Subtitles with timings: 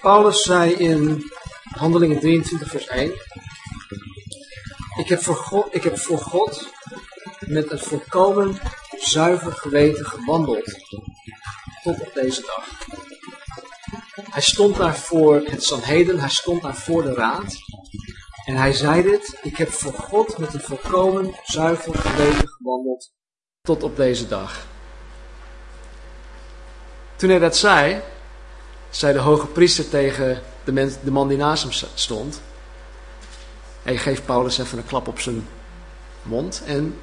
[0.00, 1.30] Paulus zei in
[1.62, 3.12] Handelingen 23, vers 1:
[4.98, 6.72] ik heb, voor God, ik heb voor God
[7.40, 8.58] met een volkomen
[8.98, 10.72] zuiver geweten gewandeld
[11.82, 12.68] tot op deze dag.
[14.30, 17.56] Hij stond daar voor het Sanheden, hij stond daar voor de raad.
[18.44, 23.10] En hij zei dit, ik heb voor God met een volkomen zuiver geweten gewandeld
[23.62, 24.66] tot op deze dag.
[27.16, 28.02] Toen hij dat zei,
[28.90, 32.40] zei de hoge priester tegen de, de man die naast hem stond.
[33.82, 35.48] Hij geeft Paulus even een klap op zijn
[36.22, 36.98] mond en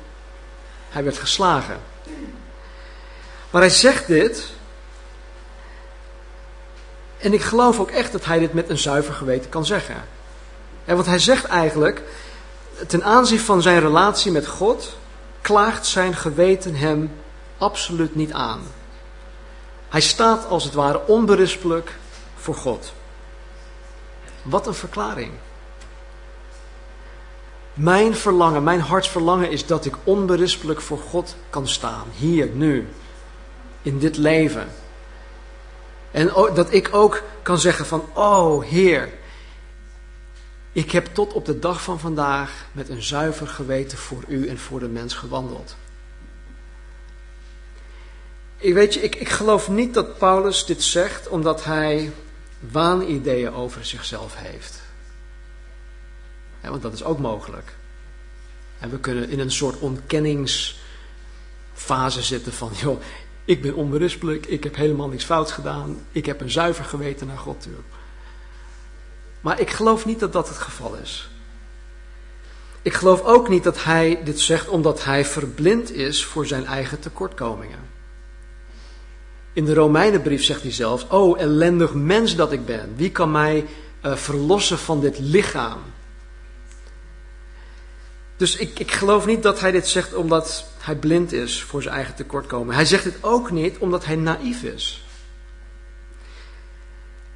[0.90, 1.80] hij werd geslagen.
[3.50, 4.54] Maar hij zegt dit.
[7.18, 9.96] En ik geloof ook echt dat hij dit met een zuiver geweten kan zeggen.
[10.86, 12.02] En want hij zegt eigenlijk,
[12.88, 14.98] ten aanzien van zijn relatie met God,
[15.42, 17.12] klaagt zijn geweten hem
[17.58, 18.62] absoluut niet aan.
[19.90, 21.96] Hij staat als het ware onberispelijk
[22.36, 22.94] voor God.
[24.42, 25.32] Wat een verklaring.
[27.74, 32.06] Mijn verlangen, mijn hartsverlangen is dat ik onberispelijk voor God kan staan.
[32.16, 32.88] Hier, nu.
[33.82, 34.68] In dit leven.
[36.12, 39.10] En dat ik ook kan zeggen van, oh Heer,
[40.72, 44.58] ik heb tot op de dag van vandaag met een zuiver geweten voor u en
[44.58, 45.76] voor de mens gewandeld.
[48.58, 52.12] Ik weet je, ik, ik geloof niet dat Paulus dit zegt omdat hij
[52.60, 54.82] waanideeën over zichzelf heeft.
[56.62, 57.76] want dat is ook mogelijk.
[58.80, 63.02] En we kunnen in een soort ontkenningsfase zitten van, joh,
[63.46, 67.38] ik ben onberispelijk, ik heb helemaal niks fout gedaan, ik heb een zuiver geweten naar
[67.38, 67.74] God toe.
[69.42, 71.30] Maar ik geloof niet dat dat het geval is.
[72.82, 77.00] Ik geloof ook niet dat hij dit zegt omdat hij verblind is voor zijn eigen
[77.00, 77.95] tekortkomingen.
[79.56, 83.66] In de Romeinenbrief zegt hij zelfs: O ellendig mens dat ik ben, wie kan mij
[84.06, 85.80] uh, verlossen van dit lichaam?
[88.38, 91.96] Dus ik, ik geloof niet dat hij dit zegt omdat hij blind is voor zijn
[91.96, 92.76] eigen tekortkomingen.
[92.76, 95.06] Hij zegt dit ook niet omdat hij naïef is.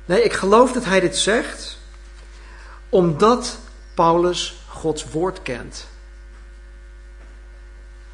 [0.06, 1.78] Nee, ik geloof dat hij dit zegt
[2.90, 3.60] omdat
[3.94, 5.88] Paulus Gods woord kent.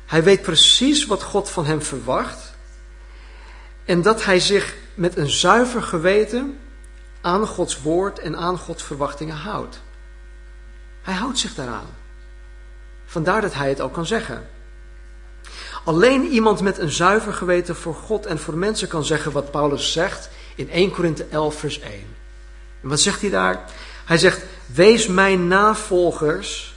[0.06, 2.55] Hij weet precies wat God van hem verwacht.
[3.86, 6.60] En dat hij zich met een zuiver geweten
[7.22, 9.82] aan Gods woord en aan Gods verwachtingen houdt.
[11.02, 11.90] Hij houdt zich daaraan.
[13.06, 14.48] Vandaar dat hij het ook kan zeggen.
[15.84, 19.92] Alleen iemand met een zuiver geweten voor God en voor mensen kan zeggen wat Paulus
[19.92, 21.92] zegt in 1 Korinthe 11 vers 1.
[22.82, 23.64] En wat zegt hij daar?
[24.06, 26.76] Hij zegt, wees mijn navolgers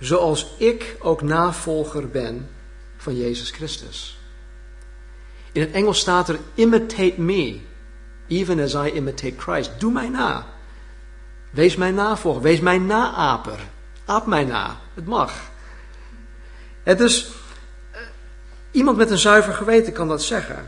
[0.00, 2.48] zoals ik ook navolger ben
[2.96, 4.17] van Jezus Christus.
[5.58, 7.60] In het Engels staat er, imitate me,
[8.28, 9.70] even as I imitate Christ.
[9.78, 10.46] Doe mij na.
[11.50, 13.58] Wees mijn navolger, wees mijn naaper.
[14.04, 15.32] Aap mij na, het mag.
[16.82, 17.30] Het dus,
[18.70, 20.66] iemand met een zuiver geweten kan dat zeggen.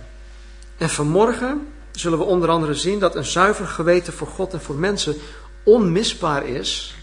[0.77, 4.77] En vanmorgen zullen we onder andere zien dat een zuiver geweten voor God en voor
[4.77, 5.17] mensen
[5.65, 6.95] onmisbaar is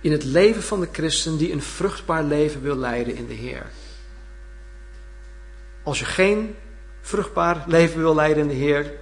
[0.00, 3.70] in het leven van de christen die een vruchtbaar leven wil leiden in de Heer.
[5.82, 6.56] Als je geen
[7.00, 8.92] vruchtbaar leven wil leiden in de Heer,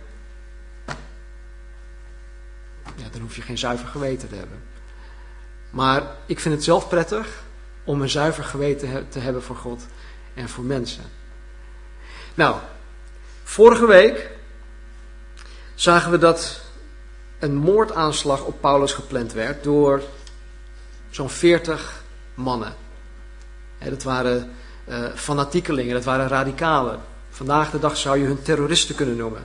[2.97, 4.63] ja, dan hoef je geen zuiver geweten te hebben.
[5.71, 7.43] Maar ik vind het zelf prettig
[7.85, 9.87] om een zuiver geweten te hebben voor God
[10.35, 11.05] en voor mensen.
[12.35, 12.57] Nou,
[13.45, 14.31] vorige week
[15.75, 16.61] zagen we dat
[17.39, 20.03] een moordaanslag op Paulus gepland werd door
[21.11, 22.03] zo'n 40
[22.35, 22.75] mannen.
[23.79, 24.51] dat waren
[24.89, 27.01] uh, fanatiekelingen, dat waren radicalen.
[27.31, 29.43] Vandaag de dag zou je hun terroristen kunnen noemen.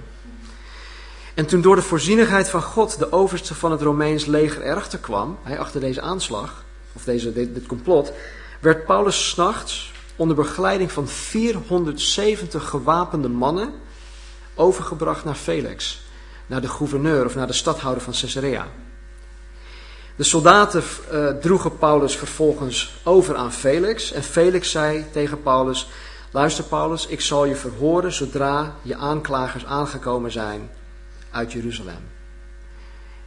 [1.33, 5.37] En toen door de voorzienigheid van God de overste van het Romeins leger erachter kwam,
[5.43, 6.63] hij achter deze aanslag,
[6.93, 8.11] of deze, dit, complot,
[8.59, 13.73] werd Paulus s'nachts onder begeleiding van 470 gewapende mannen
[14.55, 16.01] overgebracht naar Felix,
[16.45, 18.67] naar de gouverneur of naar de stadhouder van Caesarea.
[20.15, 25.89] De soldaten uh, droegen Paulus vervolgens over aan Felix en Felix zei tegen Paulus,
[26.31, 30.69] luister Paulus, ik zal je verhoren zodra je aanklagers aangekomen zijn
[31.31, 32.09] uit Jeruzalem.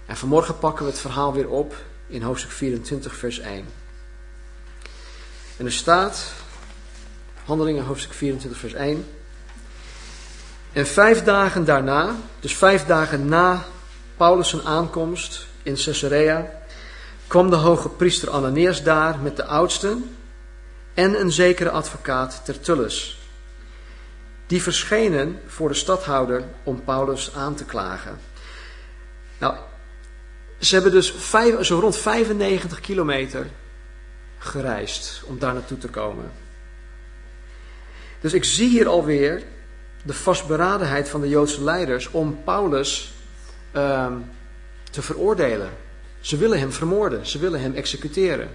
[0.06, 1.74] En vanmorgen pakken we het verhaal weer op
[2.06, 3.66] in hoofdstuk 24, vers 1.
[5.56, 6.32] En er staat,
[7.44, 9.06] handelingen hoofdstuk 24, vers 1.
[10.72, 13.64] En vijf dagen daarna, dus vijf dagen na
[14.16, 16.57] Paulus' aankomst in Caesarea,
[17.28, 20.16] kwam de hoge priester Ananias daar met de oudsten
[20.94, 23.18] en een zekere advocaat Tertullus.
[24.46, 28.18] Die verschenen voor de stadhouder om Paulus aan te klagen.
[29.38, 29.56] Nou,
[30.58, 31.30] ze hebben dus
[31.60, 33.46] zo rond 95 kilometer
[34.38, 36.30] gereisd om daar naartoe te komen.
[38.20, 39.42] Dus ik zie hier alweer
[40.02, 43.12] de vastberadenheid van de Joodse leiders om Paulus
[43.72, 44.12] ehm,
[44.90, 45.70] te veroordelen.
[46.20, 48.48] Ze willen hem vermoorden, ze willen hem executeren.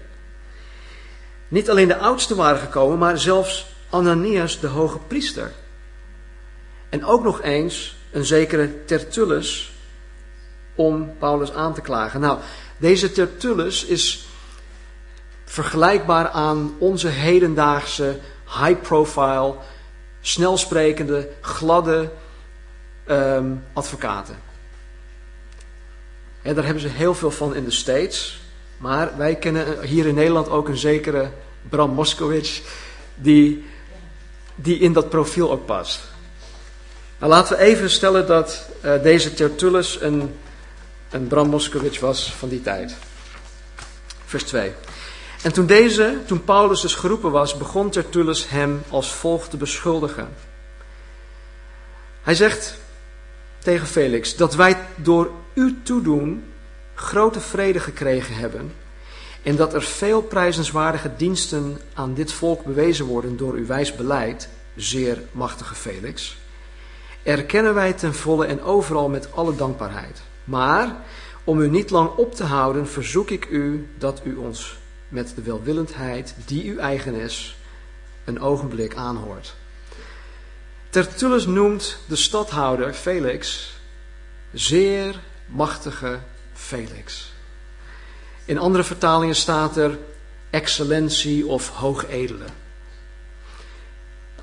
[1.47, 5.51] Niet alleen de oudsten waren gekomen, maar zelfs Ananias, de hoge priester.
[6.89, 9.71] En ook nog eens een zekere Tertullus
[10.75, 12.19] om Paulus aan te klagen.
[12.19, 12.39] Nou,
[12.77, 14.25] deze Tertullus is
[15.45, 19.55] vergelijkbaar aan onze hedendaagse high-profile,
[20.21, 22.11] snelsprekende, gladde
[23.07, 24.35] um, advocaten.
[26.43, 28.41] En daar hebben ze heel veel van in de States.
[28.77, 31.29] Maar wij kennen hier in Nederland ook een zekere
[31.69, 32.61] Bram Moskowitz,
[33.15, 33.65] die,
[34.55, 35.99] die in dat profiel ook past.
[37.19, 40.35] Nou, laten we even stellen dat uh, deze Tertullus een,
[41.09, 42.95] een Bram Moskowitz was van die tijd.
[44.25, 44.71] Vers 2.
[45.41, 50.29] En toen deze, toen Paulus dus geroepen was, begon Tertullus hem als volgt te beschuldigen.
[52.21, 52.77] Hij zegt
[53.63, 56.43] tegen Felix dat wij door uw toedoen
[56.93, 58.71] grote vrede gekregen hebben
[59.43, 64.49] en dat er veel prijzenswaardige diensten aan dit volk bewezen worden door uw wijs beleid,
[64.75, 66.37] zeer machtige Felix,
[67.23, 70.21] erkennen wij ten volle en overal met alle dankbaarheid.
[70.43, 70.95] Maar
[71.43, 74.77] om u niet lang op te houden, verzoek ik u dat u ons
[75.07, 77.57] met de welwillendheid die u eigen is,
[78.25, 79.55] een ogenblik aanhoort.
[80.93, 83.71] Tertullus noemt de stadhouder Felix
[84.51, 86.19] zeer machtige
[86.53, 87.33] Felix.
[88.45, 89.97] In andere vertalingen staat er
[90.49, 92.45] excellentie of hoogedele.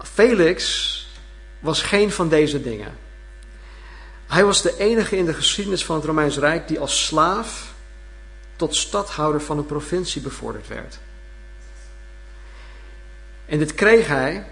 [0.03, 1.07] Felix
[1.61, 2.99] was geen van deze dingen.
[4.27, 7.75] Hij was de enige in de geschiedenis van het Romeins Rijk die als slaaf
[8.57, 10.99] tot stadhouder van een provincie bevorderd werd.
[13.47, 14.47] En dit kreeg hij,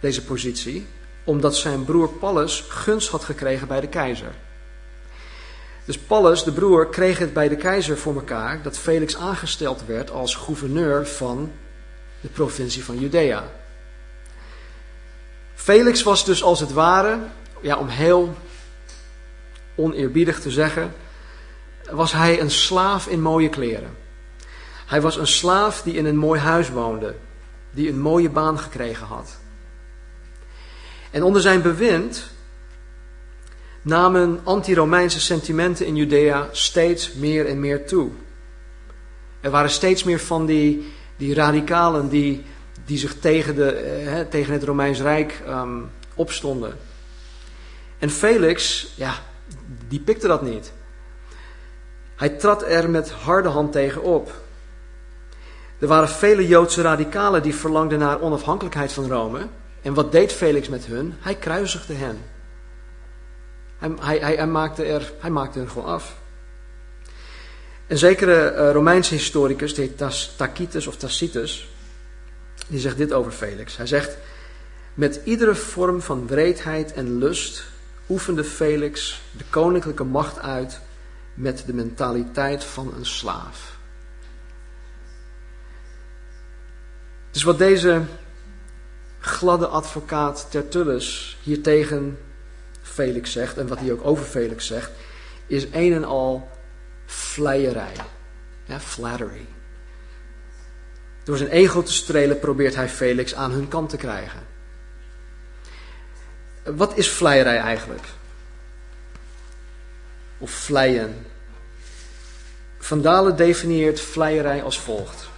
[0.00, 0.86] deze positie,
[1.28, 4.34] omdat zijn broer Pallas gunst had gekregen bij de keizer.
[5.84, 10.10] Dus Pallas, de broer, kreeg het bij de keizer voor elkaar dat Felix aangesteld werd
[10.10, 11.52] als gouverneur van
[12.20, 13.50] de provincie van Judea.
[15.54, 17.18] Felix was dus als het ware,
[17.60, 18.34] ja, om heel
[19.74, 20.94] oneerbiedig te zeggen,
[21.90, 23.96] was hij een slaaf in mooie kleren.
[24.86, 27.14] Hij was een slaaf die in een mooi huis woonde,
[27.70, 29.38] die een mooie baan gekregen had.
[31.10, 32.30] En onder zijn bewind
[33.82, 38.10] namen anti-Romeinse sentimenten in Judea steeds meer en meer toe.
[39.40, 42.44] Er waren steeds meer van die, die radicalen die,
[42.84, 46.76] die zich tegen, de, eh, tegen het Romeins Rijk um, opstonden.
[47.98, 49.14] En Felix, ja,
[49.88, 50.72] die pikte dat niet.
[52.16, 54.32] Hij trad er met harde hand tegen op.
[55.78, 59.46] Er waren vele Joodse radicalen die verlangden naar onafhankelijkheid van Rome.
[59.82, 61.14] En wat deed Felix met hun?
[61.18, 62.18] Hij kruisigde hen.
[63.78, 66.16] Hij, hij, hij, maakte, er, hij maakte er gewoon af.
[67.86, 69.98] Een zekere uh, Romeinse historicus, die heet
[70.36, 71.68] Tacitus of Tacitus,
[72.66, 73.76] die zegt dit over Felix.
[73.76, 74.16] Hij zegt,
[74.94, 77.64] met iedere vorm van wreedheid en lust
[78.08, 80.80] oefende Felix de koninklijke macht uit
[81.34, 83.76] met de mentaliteit van een slaaf.
[87.30, 88.02] Dus wat deze
[89.28, 92.18] gladde advocaat Tertullus hier tegen
[92.82, 94.90] Felix zegt en wat hij ook over Felix zegt,
[95.46, 96.50] is een en al
[97.06, 97.94] vleierij.
[98.64, 99.46] Ja, flattery.
[101.24, 104.46] Door zijn ego te strelen probeert hij Felix aan hun kant te krijgen.
[106.64, 108.06] Wat is vleierij eigenlijk?
[110.38, 111.26] Of vleien.
[112.78, 115.28] Van Dalen definieert vleierij als volgt.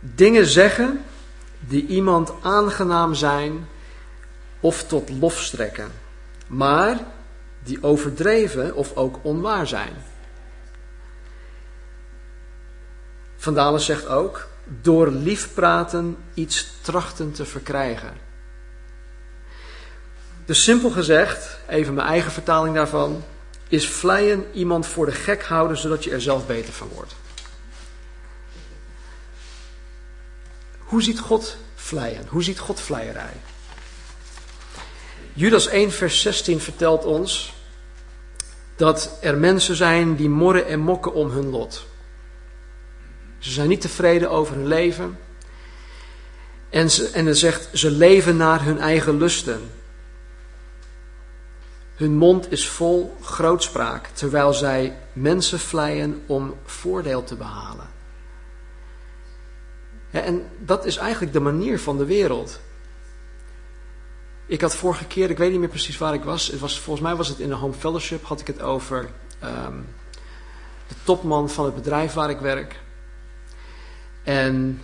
[0.00, 1.04] Dingen zeggen
[1.68, 3.68] die iemand aangenaam zijn
[4.60, 5.92] of tot lof strekken,
[6.46, 6.98] maar
[7.62, 9.92] die overdreven of ook onwaar zijn.
[13.36, 14.48] Van Dalen zegt ook,
[14.80, 18.12] door liefpraten iets trachten te verkrijgen.
[20.44, 23.24] Dus simpel gezegd, even mijn eigen vertaling daarvan,
[23.68, 27.14] is vleien iemand voor de gek houden zodat je er zelf beter van wordt.
[30.92, 32.26] Hoe ziet God vleien?
[32.28, 33.32] Hoe ziet God vleierij?
[35.32, 37.54] Judas 1, vers 16 vertelt ons
[38.76, 41.86] dat er mensen zijn die morren en mokken om hun lot.
[43.38, 45.18] Ze zijn niet tevreden over hun leven.
[46.70, 49.70] En, ze, en het zegt, ze leven naar hun eigen lusten.
[51.94, 57.91] Hun mond is vol grootspraak, terwijl zij mensen vleien om voordeel te behalen.
[60.20, 62.60] En dat is eigenlijk de manier van de wereld.
[64.46, 66.46] Ik had vorige keer, ik weet niet meer precies waar ik was.
[66.46, 69.76] Het was volgens mij was het in de Home Fellowship, had ik het over ehm,
[70.88, 72.80] de topman van het bedrijf waar ik werk.
[74.22, 74.82] En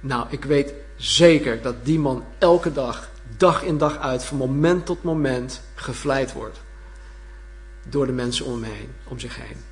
[0.00, 4.86] nou, ik weet zeker dat die man elke dag, dag in dag uit, van moment
[4.86, 6.60] tot moment gevleid wordt.
[7.88, 9.69] Door de mensen om, hem om zich heen.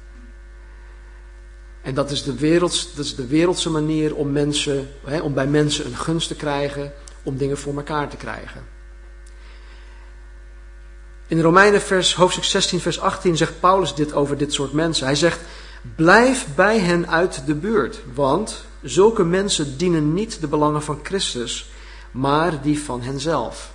[1.83, 5.87] En dat is de, dat is de wereldse manier om, mensen, hè, om bij mensen
[5.87, 6.93] een gunst te krijgen,
[7.23, 8.67] om dingen voor elkaar te krijgen.
[11.27, 15.07] In Romeinen vers, hoofdstuk 16, vers 18 zegt Paulus dit over dit soort mensen.
[15.07, 15.41] Hij zegt,
[15.97, 21.71] blijf bij hen uit de buurt, want zulke mensen dienen niet de belangen van Christus,
[22.11, 23.73] maar die van henzelf.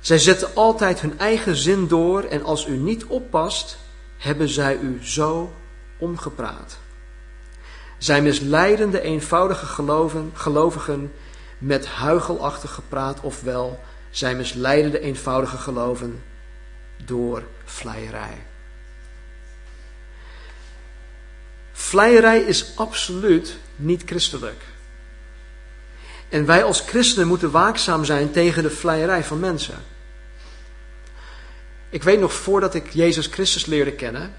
[0.00, 3.78] Zij zetten altijd hun eigen zin door en als u niet oppast,
[4.16, 5.52] hebben zij u zo
[5.98, 6.78] omgepraat.
[7.98, 11.12] Zij misleiden de eenvoudige geloven, gelovigen
[11.58, 16.22] met huigelachtig gepraat, ofwel zij misleiden de eenvoudige geloven
[17.04, 18.46] door vleierij.
[21.72, 24.64] Vleierij is absoluut niet christelijk.
[26.28, 29.84] En wij als christenen moeten waakzaam zijn tegen de vleierij van mensen.
[31.88, 34.34] Ik weet nog voordat ik Jezus Christus leerde kennen,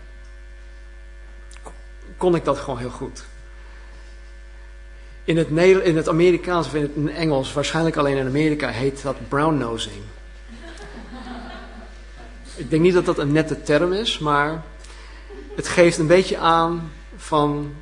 [2.17, 3.25] kon ik dat gewoon heel goed.
[5.23, 5.47] In het,
[5.83, 9.95] in het Amerikaans of in het Engels, waarschijnlijk alleen in Amerika, heet dat brown-nosing.
[12.55, 14.63] Ik denk niet dat dat een nette term is, maar
[15.55, 17.73] het geeft een beetje aan van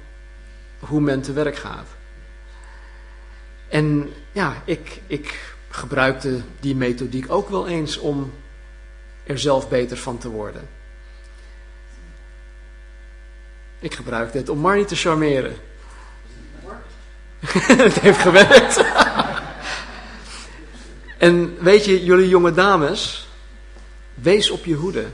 [0.80, 1.88] hoe men te werk gaat.
[3.68, 8.32] En ja, ik, ik gebruikte die methodiek ook wel eens om
[9.24, 10.68] er zelf beter van te worden.
[13.86, 15.56] Ik gebruikte het om Marnie te charmeren.
[17.86, 18.84] het heeft gewerkt.
[21.18, 23.27] en weet je, jullie jonge dames,
[24.13, 25.06] wees op je hoede.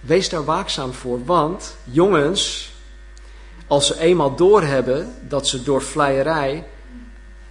[0.00, 2.72] Wees daar waakzaam voor, want jongens,
[3.66, 6.66] als ze eenmaal doorhebben dat ze door vleierij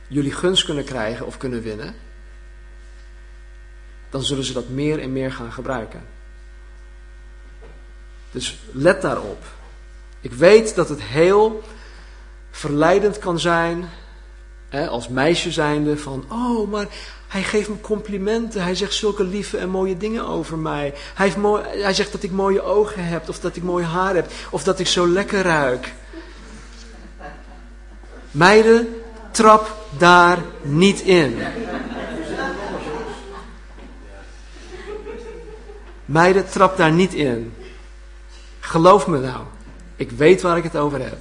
[0.08, 1.96] jullie gunst kunnen krijgen of kunnen winnen,
[4.10, 6.06] dan zullen ze dat meer en meer gaan gebruiken.
[8.32, 9.55] Dus let daarop.
[10.26, 11.62] Ik weet dat het heel
[12.52, 13.90] verleidend kan zijn,
[14.70, 16.88] hè, als meisje zijnde, van oh, maar
[17.28, 20.94] hij geeft me complimenten, hij zegt zulke lieve en mooie dingen over mij.
[21.14, 24.64] Hij, hij zegt dat ik mooie ogen heb, of dat ik mooi haar heb, of
[24.64, 25.94] dat ik zo lekker ruik.
[28.32, 29.02] Meiden,
[29.32, 31.38] trap daar niet in.
[36.06, 37.54] Meiden, trap daar niet in.
[38.60, 39.46] Geloof me nou.
[39.96, 41.18] Ik weet waar ik het over heb.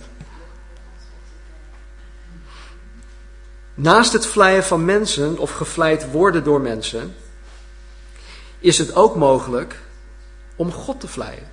[3.75, 7.14] Naast het vleien van mensen of gevleid worden door mensen,
[8.59, 9.81] is het ook mogelijk
[10.57, 11.50] om God te vleien.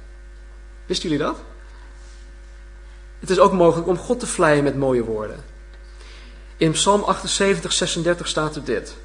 [0.86, 1.40] Wisten jullie dat?
[3.20, 5.44] Het is ook mogelijk om God te vleien met mooie woorden.
[6.58, 8.96] In Psalm 78, 36 staat er dit.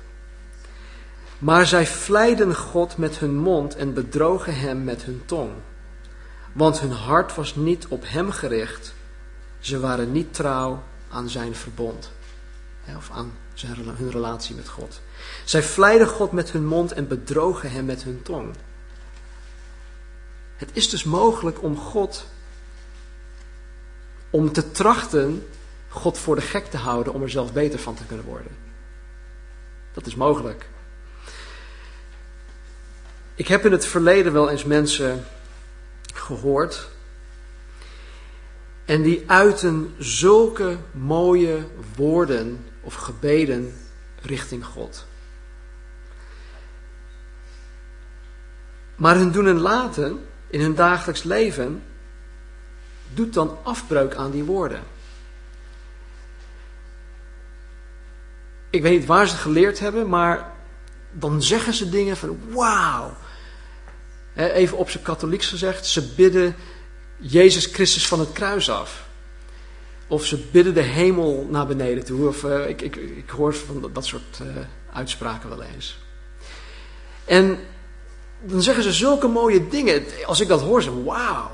[1.39, 5.51] Maar zij vleiden God met hun mond en bedrogen hem met hun tong.
[6.57, 8.95] Want hun hart was niet op hem gericht.
[9.59, 12.11] Ze waren niet trouw aan zijn verbond.
[12.97, 13.33] Of aan
[13.97, 15.01] hun relatie met God.
[15.45, 18.55] Zij vleiden God met hun mond en bedrogen hem met hun tong.
[20.57, 22.27] Het is dus mogelijk om God,
[24.31, 25.47] om te trachten
[25.89, 28.57] God voor de gek te houden om er zelf beter van te kunnen worden.
[29.93, 30.69] Dat is mogelijk.
[33.35, 35.27] Ik heb in het verleden wel eens mensen
[36.19, 36.89] gehoord.
[38.85, 43.75] En die uiten zulke mooie woorden of gebeden
[44.23, 45.07] richting God.
[48.97, 51.83] Maar hun doen en laten in hun dagelijks leven
[53.15, 54.83] doet dan afbreuk aan die woorden.
[58.71, 60.53] Ik weet niet waar ze geleerd hebben, maar
[61.11, 63.17] dan zeggen ze dingen van wauw.
[64.37, 66.57] Even op zijn katholieks gezegd, ze bidden
[67.19, 69.07] Jezus Christus van het kruis af.
[70.07, 72.29] Of ze bidden de hemel naar beneden toe.
[72.29, 74.49] Of, uh, ik, ik, ik hoor van dat, soort uh,
[74.93, 75.99] uitspraken wel eens.
[77.25, 77.59] En
[78.41, 80.05] dan zeggen ze zulke mooie dingen.
[80.27, 81.51] Als ik dat hoor, zeg wauw.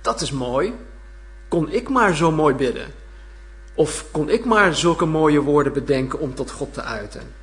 [0.00, 0.74] Dat is mooi.
[1.48, 2.92] Kon ik maar zo mooi bidden.
[3.74, 7.34] Of kon ik maar zulke mooie woorden bedenken om tot God te uiten.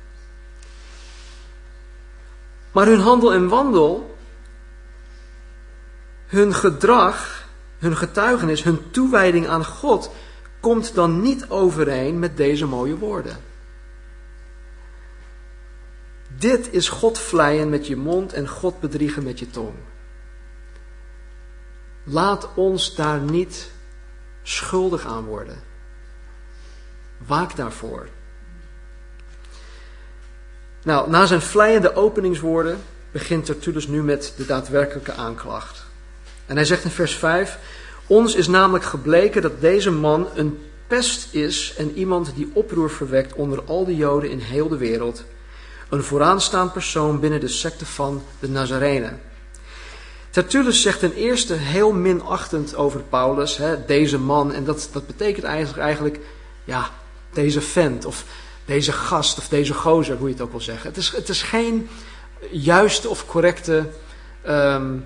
[2.72, 4.16] Maar hun handel en wandel,
[6.26, 7.48] hun gedrag,
[7.78, 10.10] hun getuigenis, hun toewijding aan God
[10.60, 13.36] komt dan niet overeen met deze mooie woorden.
[16.28, 19.74] Dit is God vleien met je mond en God bedriegen met je tong.
[22.04, 23.70] Laat ons daar niet
[24.42, 25.62] schuldig aan worden.
[27.26, 28.08] Waak daarvoor.
[30.82, 32.78] Nou, na zijn vleiende openingswoorden
[33.10, 35.84] begint Tertullus nu met de daadwerkelijke aanklacht.
[36.46, 37.58] En hij zegt in vers 5:
[38.06, 43.34] Ons is namelijk gebleken dat deze man een pest is en iemand die oproer verwekt
[43.34, 45.24] onder al de Joden in heel de wereld.
[45.88, 49.20] Een vooraanstaand persoon binnen de secte van de Nazarenen.
[50.30, 54.52] Tertullus zegt ten eerste heel minachtend over Paulus, hè, deze man.
[54.52, 56.20] En dat, dat betekent eigenlijk, eigenlijk,
[56.64, 56.90] ja,
[57.32, 58.24] deze vent of
[58.64, 60.88] deze gast of deze gozer, hoe je het ook wil zeggen.
[60.88, 61.88] Het is, het is geen
[62.50, 63.88] juiste of correcte
[64.42, 64.96] ehm,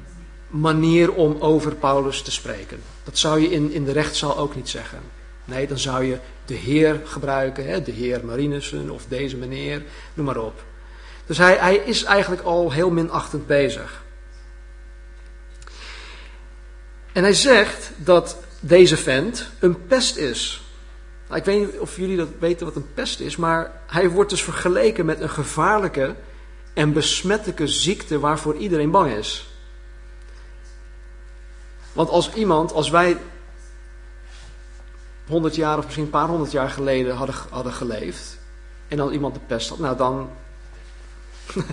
[0.49, 2.81] manier om over Paulus te spreken.
[3.05, 5.01] Dat zou je in, in de rechtszaal ook niet zeggen.
[5.45, 9.83] Nee, dan zou je de heer gebruiken, hè, de heer Marinussen of deze meneer,
[10.15, 10.65] noem maar op.
[11.27, 14.05] Dus hij, hij is eigenlijk al heel minachtend bezig.
[17.13, 20.66] En hij zegt dat deze vent een pest is.
[21.27, 24.31] Nou, ik weet niet of jullie dat weten wat een pest is, maar hij wordt
[24.31, 26.15] dus vergeleken met een gevaarlijke
[26.75, 29.49] en besmettelijke ziekte waarvoor iedereen bang is.
[31.93, 33.17] Want als iemand, als wij
[35.27, 38.39] 100 jaar of misschien een paar honderd jaar geleden hadden, hadden geleefd
[38.89, 40.31] en dan iemand de pest had, nou dan,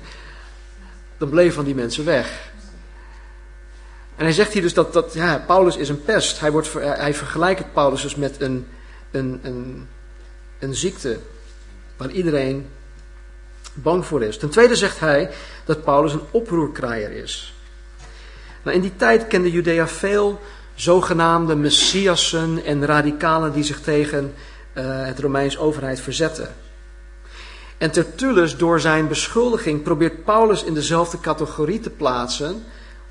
[1.18, 2.52] dan bleven van die mensen weg.
[4.16, 6.40] En hij zegt hier dus dat, dat ja, Paulus is een pest.
[6.40, 8.68] Hij, wordt, hij vergelijkt Paulus dus met een,
[9.14, 9.88] een, een,
[10.60, 11.20] een ziekte
[11.98, 12.68] waar iedereen
[13.74, 14.38] bang voor is.
[14.38, 15.30] Ten tweede zegt hij
[15.66, 17.54] dat Paulus een oproerkraaier is.
[18.64, 20.40] Nou, in die tijd kende Judea veel
[20.76, 24.34] zogenaamde messiassen en radicalen die zich tegen
[24.74, 26.56] uh, het Romeins overheid verzetten.
[27.78, 32.64] En Tertullus, door zijn beschuldiging, probeert Paulus in dezelfde categorie te plaatsen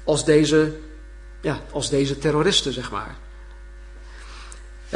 [0.05, 0.73] als deze,
[1.41, 3.17] ja, als deze terroristen, zeg maar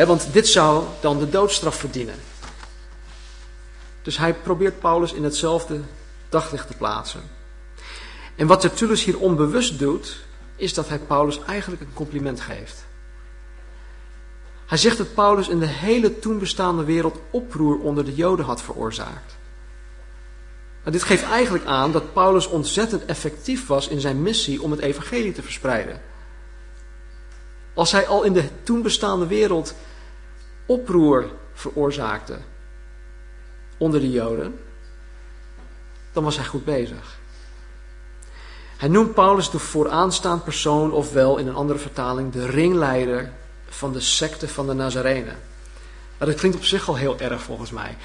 [0.05, 2.15] want dit zou dan de doodstraf verdienen.
[4.03, 5.81] Dus hij probeert Paulus in hetzelfde
[6.29, 7.23] daglicht te plaatsen.
[8.37, 10.25] En wat Tertullus hier onbewust doet,
[10.57, 12.85] is dat hij Paulus eigenlijk een compliment geeft.
[14.67, 18.63] Hij zegt dat Paulus in de hele toen bestaande wereld oproer onder de Joden had
[18.63, 19.37] veroorzaakt.
[20.83, 24.81] Maar dit geeft eigenlijk aan dat Paulus ontzettend effectief was in zijn missie om het
[24.81, 26.01] evangelie te verspreiden.
[27.75, 29.75] Als hij al in de toen bestaande wereld
[30.66, 32.38] oproer veroorzaakte
[33.76, 34.59] onder de Joden,
[36.12, 37.18] dan was hij goed bezig.
[38.76, 43.33] Hij noemt Paulus de vooraanstaand persoon, ofwel in een andere vertaling de ringleider
[43.68, 45.38] van de secte van de Nazarenen.
[46.18, 47.96] Dat klinkt op zich al heel erg volgens mij.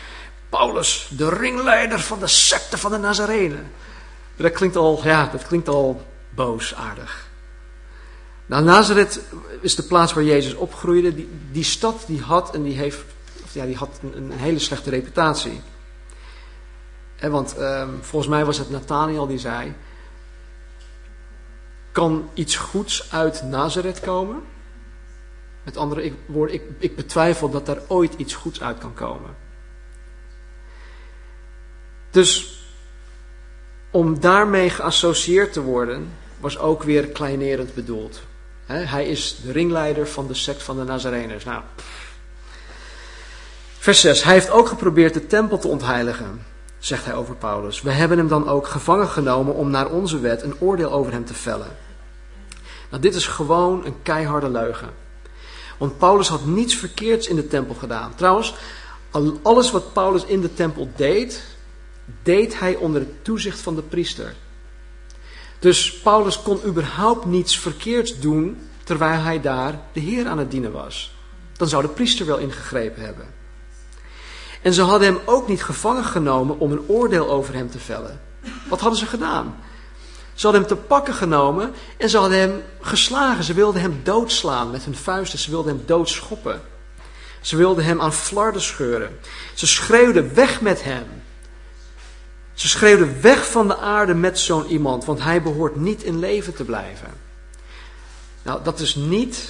[0.49, 3.71] Paulus, de ringleider van de secte van de Nazarenen.
[4.35, 7.29] Dat klinkt al, ja, dat klinkt al boosaardig.
[8.51, 9.21] Nou, Nazareth
[9.61, 11.15] is de plaats waar Jezus opgroeide.
[11.15, 13.03] Die, die stad die had, en die heeft,
[13.43, 15.61] of ja, die had een, hele slechte reputatie.
[17.19, 19.73] want ehm, volgens mij was het Nathaniel die zei:
[21.91, 24.41] Kan iets goeds uit Nazareth komen?
[25.63, 29.35] Met andere woorden, ik, ik betwijfel dat daar ooit iets goeds uit kan komen.
[32.09, 32.59] Dus
[33.91, 38.29] om daarmee geassocieerd te worden, was ook weer kleinerend bedoeld
[38.65, 41.43] hij is de ringleider van de sect van de Nazareners.
[41.43, 41.61] Nou,
[43.77, 44.23] vers 6.
[44.23, 46.45] Hij heeft ook geprobeerd de tempel te ontheiligen,
[46.79, 47.81] zegt hij over Paulus.
[47.81, 51.25] We hebben hem dan ook gevangen genomen om naar onze wet een oordeel over hem
[51.25, 51.77] te vellen.
[52.89, 54.89] Nou, dit is gewoon een keiharde leugen.
[55.77, 58.15] Want Paulus had niets verkeerds in de tempel gedaan.
[58.15, 58.53] Trouwens,
[59.41, 61.43] alles wat Paulus in de tempel deed,
[62.23, 64.35] deed hij onder het toezicht van de priester.
[65.61, 70.71] Dus Paulus kon überhaupt niets verkeerds doen terwijl hij daar de Heer aan het dienen
[70.71, 71.15] was.
[71.57, 73.25] Dan zou de priester wel ingegrepen hebben.
[74.61, 78.21] En ze hadden hem ook niet gevangen genomen om een oordeel over hem te vellen.
[78.69, 79.55] Wat hadden ze gedaan?
[80.33, 83.43] Ze hadden hem te pakken genomen en ze hadden hem geslagen.
[83.43, 85.39] Ze wilden hem doodslaan met hun vuisten.
[85.39, 86.61] Ze wilden hem doodschoppen.
[87.41, 89.19] Ze wilden hem aan flarden scheuren.
[89.53, 91.20] Ze schreeuwden weg met hem.
[92.61, 96.53] Ze schreeuwden weg van de aarde met zo'n iemand, want hij behoort niet in leven
[96.53, 97.07] te blijven.
[98.41, 99.49] Nou, dat is niet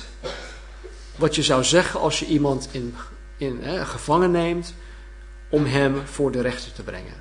[1.15, 2.95] wat je zou zeggen als je iemand in,
[3.38, 4.74] in hè, gevangen neemt
[5.50, 7.13] om hem voor de rechter te brengen.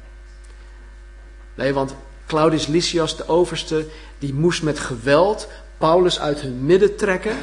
[1.55, 1.95] Nee, want
[2.27, 3.87] Claudius Lysias, de overste,
[4.19, 5.49] die moest met geweld
[5.79, 7.37] Paulus uit hun midden trekken,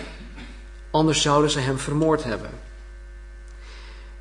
[0.92, 2.50] anders zouden ze hem vermoord hebben.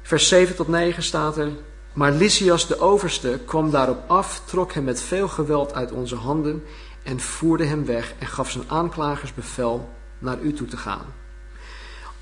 [0.03, 1.49] Vers 7 tot 9 staat er,
[1.97, 6.65] maar Lysias de overste kwam daarop af, trok hem met veel geweld uit onze handen
[7.03, 11.15] en voerde hem weg en gaf zijn aanklagers bevel naar u toe te gaan.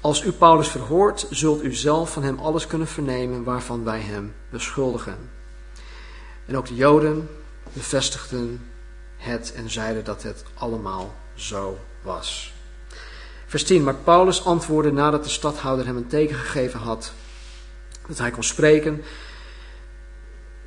[0.01, 4.35] Als u Paulus verhoort, zult u zelf van hem alles kunnen vernemen waarvan wij hem
[4.51, 5.19] beschuldigen.
[6.47, 7.29] En ook de Joden
[7.73, 8.71] bevestigden
[9.17, 12.55] het en zeiden dat het allemaal zo was.
[13.47, 13.85] Vers 10.
[13.85, 17.13] Maar Paulus antwoordde nadat de stadhouder hem een teken gegeven had
[18.09, 19.03] dat hij kon spreken.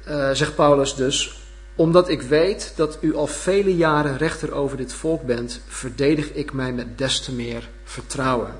[0.09, 1.41] Uh, zegt Paulus dus,
[1.75, 6.53] omdat ik weet dat u al vele jaren rechter over dit volk bent, verdedig ik
[6.53, 8.53] mij met des te meer vertrouwen.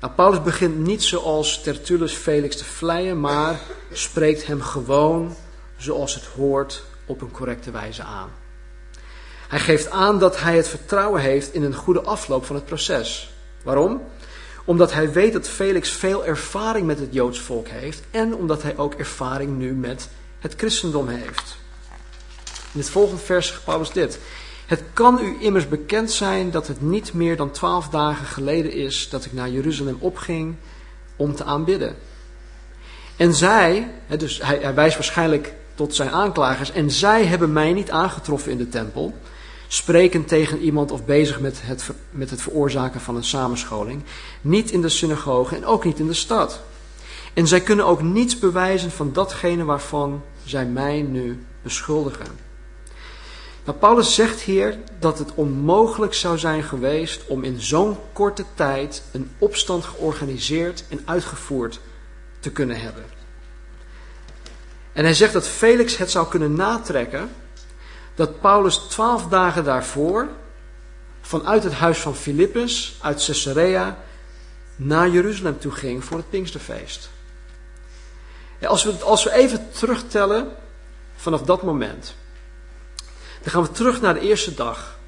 [0.00, 3.60] Nou, Paulus begint niet zoals Tertullus Felix te vleien, maar
[3.92, 5.36] spreekt hem gewoon
[5.76, 8.30] zoals het hoort op een correcte wijze aan.
[9.48, 13.34] Hij geeft aan dat hij het vertrouwen heeft in een goede afloop van het proces.
[13.62, 14.02] Waarom?
[14.68, 18.76] Omdat hij weet dat Felix veel ervaring met het Joods volk heeft en omdat hij
[18.76, 21.56] ook ervaring nu met het christendom heeft.
[22.72, 24.18] In het volgende vers zegt Paulus dit.
[24.66, 29.08] Het kan u immers bekend zijn dat het niet meer dan twaalf dagen geleden is
[29.08, 30.54] dat ik naar Jeruzalem opging
[31.16, 31.96] om te aanbidden.
[33.16, 37.90] En zij, dus hij, hij wijst waarschijnlijk tot zijn aanklagers, en zij hebben mij niet
[37.90, 39.14] aangetroffen in de tempel,
[39.68, 44.02] sprekend tegen iemand of bezig met het, met het veroorzaken van een samenscholing,
[44.40, 46.60] niet in de synagoge en ook niet in de stad.
[47.34, 52.26] En zij kunnen ook niets bewijzen van datgene waarvan zij mij nu beschuldigen.
[53.64, 59.02] Nou, Paulus zegt hier dat het onmogelijk zou zijn geweest om in zo'n korte tijd
[59.12, 61.80] een opstand georganiseerd en uitgevoerd
[62.40, 63.02] te kunnen hebben.
[64.92, 67.30] En hij zegt dat Felix het zou kunnen natrekken
[68.18, 70.28] dat Paulus twaalf dagen daarvoor
[71.20, 73.98] vanuit het huis van Filippus uit Caesarea
[74.76, 77.10] naar Jeruzalem toe ging voor het Pinksterfeest.
[78.62, 80.48] als, we, als we even terugtellen
[81.16, 82.14] vanaf dat moment.
[83.42, 84.98] Dan gaan we terug naar de eerste dag.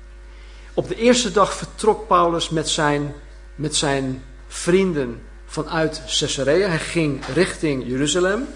[0.75, 3.15] Op de eerste dag vertrok Paulus met zijn,
[3.55, 6.69] met zijn vrienden vanuit Caesarea.
[6.69, 8.49] Hij ging richting Jeruzalem.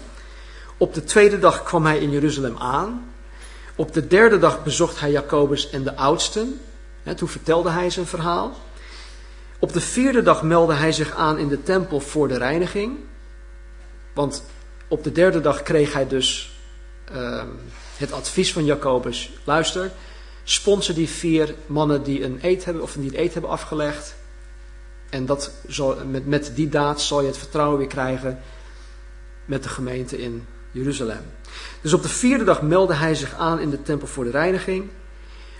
[0.77, 3.13] Op de tweede dag kwam hij in Jeruzalem aan.
[3.75, 6.59] Op de derde dag bezocht hij Jacobus en de oudsten.
[7.15, 8.55] toen vertelde hij zijn verhaal.
[9.59, 12.97] Op de vierde dag meldde hij zich aan in de tempel voor de reiniging.
[14.13, 14.43] Want
[14.87, 16.59] op de derde dag kreeg hij dus
[17.11, 17.47] ehm,
[17.97, 19.31] het advies van Jacobus.
[19.43, 19.91] Luister,
[20.43, 24.15] sponsor die vier mannen die een eet hebben, of die het eet hebben afgelegd.
[25.09, 28.39] En dat zal, met, met die daad zal je het vertrouwen weer krijgen
[29.45, 31.21] met de gemeente in Jeruzalem.
[31.81, 34.89] Dus op de vierde dag meldde hij zich aan in de tempel voor de reiniging.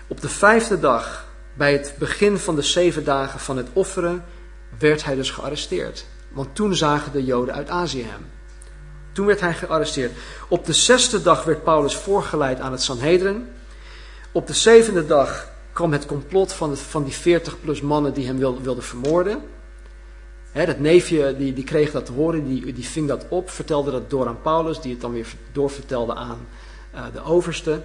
[0.06, 4.24] Op de vijfde dag, bij het begin van de zeven dagen van het offeren,
[4.78, 6.06] werd hij dus gearresteerd.
[6.28, 8.26] Want toen zagen de Joden uit Azië hem.
[9.12, 10.12] Toen werd hij gearresteerd.
[10.48, 13.48] Op de zesde dag werd Paulus voorgeleid aan het Sanhedrin.
[14.32, 18.38] Op de zevende dag kwam het complot van, van die 40 plus mannen die hem
[18.38, 19.42] wilden vermoorden.
[20.56, 23.90] He, dat neefje die, die kreeg dat te horen, die, die ving dat op, vertelde
[23.90, 26.46] dat door aan Paulus, die het dan weer doorvertelde aan
[26.94, 27.82] uh, de overste.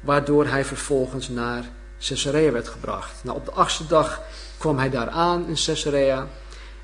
[0.00, 1.64] Waardoor hij vervolgens naar
[2.00, 3.24] Caesarea werd gebracht.
[3.24, 4.22] Nou, op de achtste dag
[4.58, 6.28] kwam hij daar aan in Caesarea.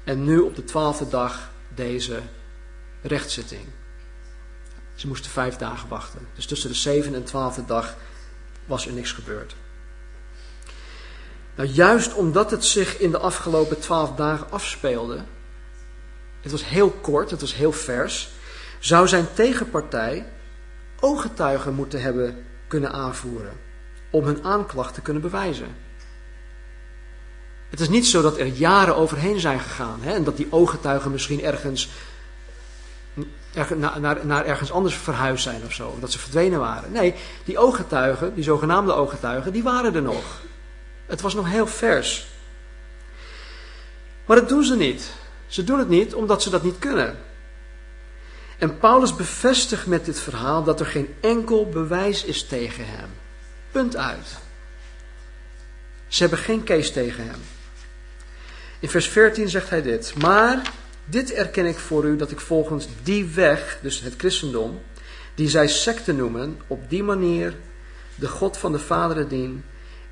[0.05, 2.21] En nu op de twaalfde dag deze
[3.03, 3.65] rechtszitting.
[4.95, 6.27] Ze moesten vijf dagen wachten.
[6.35, 7.97] Dus tussen de zevende en twaalfde dag
[8.67, 9.55] was er niks gebeurd.
[11.57, 15.21] Nou, juist omdat het zich in de afgelopen twaalf dagen afspeelde,
[16.41, 18.31] het was heel kort, het was heel vers,
[18.79, 20.27] zou zijn tegenpartij
[21.01, 23.53] ooggetuigen moeten hebben kunnen aanvoeren
[24.11, 25.77] om hun aanklacht te kunnen bewijzen.
[27.71, 31.11] Het is niet zo dat er jaren overheen zijn gegaan hè, en dat die ooggetuigen
[31.11, 31.91] misschien ergens
[33.77, 36.93] naar, naar, naar, ergens anders verhuisd zijn of zo, dat ze verdwenen waren.
[36.93, 37.15] Nee,
[37.45, 40.41] die ooggetuigen, die zogenaamde ooggetuigen, die waren er nog.
[41.07, 42.27] Het was nog heel vers.
[44.27, 45.13] Maar dat doen ze niet.
[45.47, 47.19] Ze doen het niet omdat ze dat niet kunnen.
[48.59, 53.09] En Paulus bevestigt met dit verhaal dat er geen enkel bewijs is tegen hem.
[53.71, 54.27] Punt uit.
[56.09, 57.41] Ze hebben geen case tegen hem.
[58.79, 60.15] In vers 14 zegt hij dit.
[60.17, 60.73] Maar
[61.05, 64.81] dit erken ik voor u dat ik volgens die weg, dus het christendom,
[65.35, 67.55] die zij secte noemen, op die manier
[68.15, 69.65] de God van de vaderen dien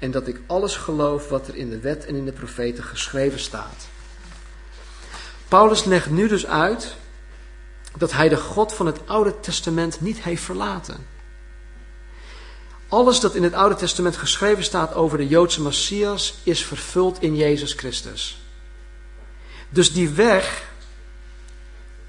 [0.03, 3.39] en dat ik alles geloof wat er in de wet en in de profeten geschreven
[3.39, 3.89] staat.
[5.49, 6.95] Paulus legt nu dus uit
[7.97, 11.07] dat hij de God van het Oude Testament niet heeft verlaten.
[12.89, 17.37] Alles dat in het Oude Testament geschreven staat over de Joodse Messias is vervuld in
[17.37, 18.43] Jezus Christus.
[19.69, 20.73] Dus die weg,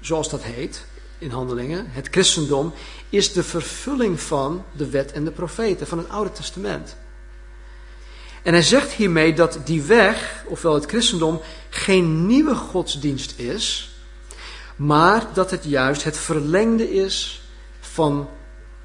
[0.00, 0.84] zoals dat heet
[1.18, 2.72] in handelingen, het christendom,
[3.08, 6.96] is de vervulling van de wet en de profeten van het Oude Testament.
[8.44, 13.90] En hij zegt hiermee dat die weg, ofwel het christendom, geen nieuwe godsdienst is,
[14.76, 17.42] maar dat het juist het verlengde is
[17.80, 18.28] van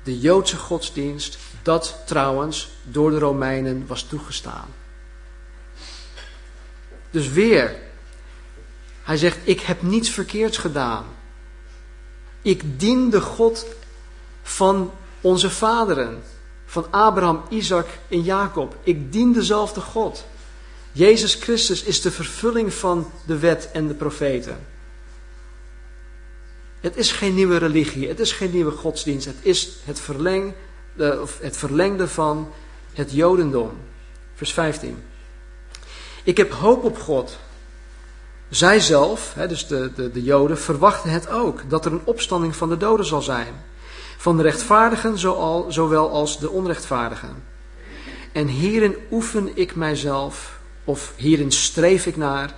[0.03, 4.67] de Joodse godsdienst, dat trouwens door de Romeinen was toegestaan.
[7.11, 7.75] Dus weer,
[9.03, 11.05] hij zegt, ik heb niets verkeerds gedaan.
[12.41, 13.65] Ik dien de God
[14.41, 14.91] van
[15.21, 16.23] onze vaderen,
[16.69, 18.75] van Abraham, Isaac en Jacob.
[18.83, 20.25] Ik dien dezelfde God.
[20.91, 24.57] Jezus Christus is de vervulling van de wet en de profeten.
[26.79, 30.53] Het is geen nieuwe religie, het is geen nieuwe godsdienst, het is het, verleng,
[31.39, 32.51] het verlengde van
[32.93, 33.71] het Jodendom.
[34.35, 35.03] Vers 15.
[36.23, 37.37] Ik heb hoop op God.
[38.49, 42.69] Zij zelf, dus de, de, de Joden, verwachten het ook, dat er een opstanding van
[42.69, 43.53] de doden zal zijn.
[44.19, 45.17] Van de rechtvaardigen
[45.67, 47.43] zowel als de onrechtvaardigen.
[48.31, 52.53] En hierin oefen ik mijzelf, of hierin streef ik naar,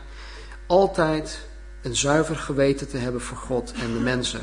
[0.68, 1.48] altijd
[1.82, 4.42] een zuiver geweten te hebben voor God en de mensen.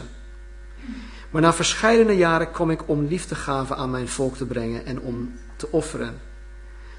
[1.31, 5.39] Maar na verscheidene jaren kom ik om liefdegaven aan mijn volk te brengen en om
[5.57, 6.21] te offeren.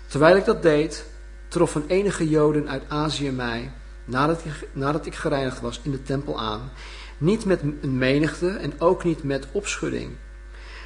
[0.08, 1.06] Terwijl ik dat deed,
[1.48, 3.72] troffen enige Joden uit Azië mij,
[4.06, 6.72] nadat ik, nadat ik gereinigd was, in de tempel aan.
[7.20, 10.12] Niet met een menigte en ook niet met opschudding.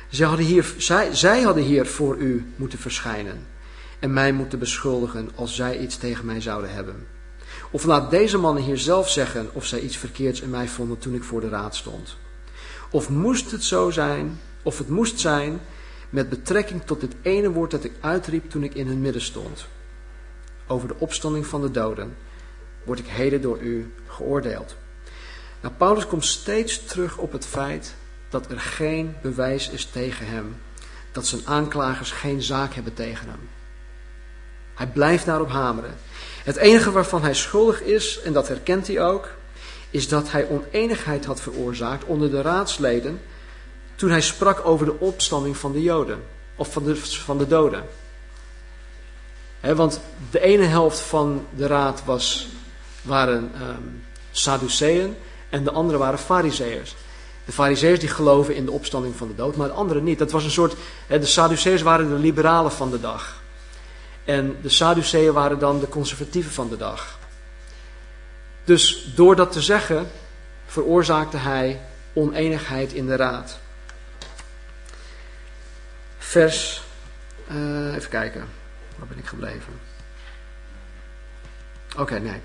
[0.09, 3.45] Zij hadden, hier, zij, zij hadden hier voor u moeten verschijnen
[3.99, 7.07] en mij moeten beschuldigen als zij iets tegen mij zouden hebben.
[7.71, 11.13] Of laat deze mannen hier zelf zeggen of zij iets verkeerds in mij vonden toen
[11.13, 12.17] ik voor de raad stond.
[12.91, 15.59] Of moest het zo zijn, of het moest zijn,
[16.09, 19.67] met betrekking tot dit ene woord dat ik uitriep toen ik in hun midden stond.
[20.67, 22.15] Over de opstanding van de doden
[22.83, 24.75] word ik heden door u geoordeeld.
[25.71, 27.95] Paulus komt steeds terug op het feit
[28.29, 30.61] dat er geen bewijs is tegen hem.
[31.11, 33.49] Dat zijn aanklagers geen zaak hebben tegen hem.
[34.75, 35.95] Hij blijft daarop hameren.
[36.43, 39.29] Het enige waarvan hij schuldig is, en dat herkent hij ook,
[39.89, 43.21] is dat hij oneenigheid had veroorzaakt onder de raadsleden
[43.95, 46.23] toen hij sprak over de opstanding van de Joden,
[46.55, 47.83] of van de, van de doden.
[49.59, 52.47] want de ene helft van de raad was,
[53.01, 55.15] waren um, Sadduceeën
[55.53, 56.95] en de andere waren Fariseërs.
[57.45, 60.19] De Fariseërs die geloven in de opstanding van de dood, maar de anderen niet.
[60.19, 60.75] Dat was een soort,
[61.07, 63.41] de Sadduceërs waren de liberalen van de dag.
[64.25, 67.19] En de Sadduceeën waren dan de conservatieven van de dag.
[68.63, 70.11] Dus door dat te zeggen,
[70.65, 71.81] veroorzaakte hij
[72.13, 73.59] oneenigheid in de raad.
[76.17, 76.83] Vers,
[77.51, 78.47] uh, even kijken,
[78.97, 79.73] waar ben ik gebleven?
[81.97, 82.41] Oké, nee.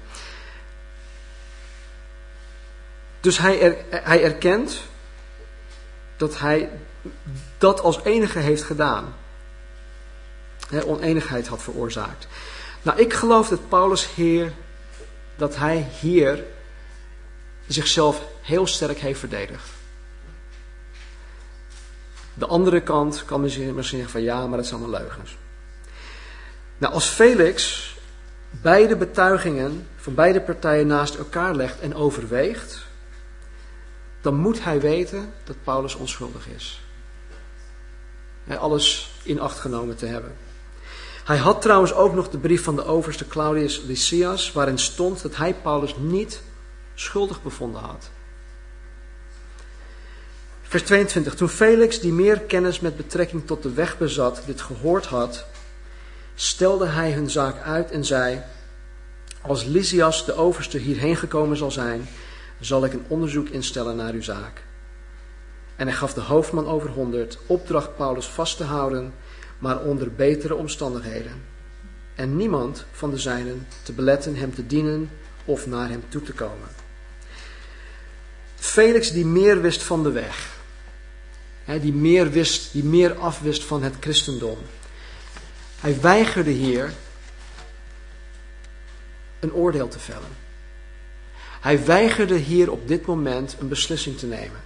[3.21, 4.81] Dus hij, er, hij erkent
[6.17, 6.71] dat hij
[7.59, 9.15] dat als enige heeft gedaan
[10.87, 12.27] oneenigheid had veroorzaakt.
[12.83, 14.53] Nou, ik geloof dat Paulus hier,
[15.37, 16.45] dat hij hier
[17.67, 19.69] zichzelf heel sterk heeft verdedigd.
[22.35, 25.37] De andere kant kan misschien, misschien zeggen van ja, maar dat zijn allemaal leugens.
[26.79, 27.85] Nou, als Felix
[28.51, 32.87] beide betuigingen van beide partijen naast elkaar legt en overweegt,
[34.21, 36.81] dan moet hij weten dat Paulus onschuldig is.
[38.59, 40.37] alles in acht genomen te hebben.
[41.25, 45.37] Hij had trouwens ook nog de brief van de overste Claudius Lysias, waarin stond dat
[45.37, 46.41] hij Paulus niet
[46.95, 48.11] schuldig bevonden had.
[50.63, 51.35] Vers 22.
[51.35, 55.45] Toen Felix, die meer kennis met betrekking tot de weg bezat, dit gehoord had,
[56.35, 58.43] stelde hij hun zaak uit en zei:
[59.41, 62.09] Als Lysias, de overste, hierheen gekomen zal zijn,
[62.61, 64.63] zal ik een onderzoek instellen naar uw zaak.
[65.77, 69.13] En hij gaf de hoofdman over honderd opdracht Paulus vast te houden
[69.59, 71.43] maar onder betere omstandigheden.
[72.15, 75.11] En niemand van de zijnen te beletten hem te dienen
[75.45, 76.69] of naar hem toe te komen.
[78.55, 80.57] Felix die meer wist van de weg.
[81.81, 84.59] Die meer wist, die meer afwist van het christendom.
[85.81, 86.93] Hij weigerde hier
[89.41, 90.48] een oordeel te vellen.
[91.61, 94.61] Hij weigerde hier op dit moment een beslissing te nemen.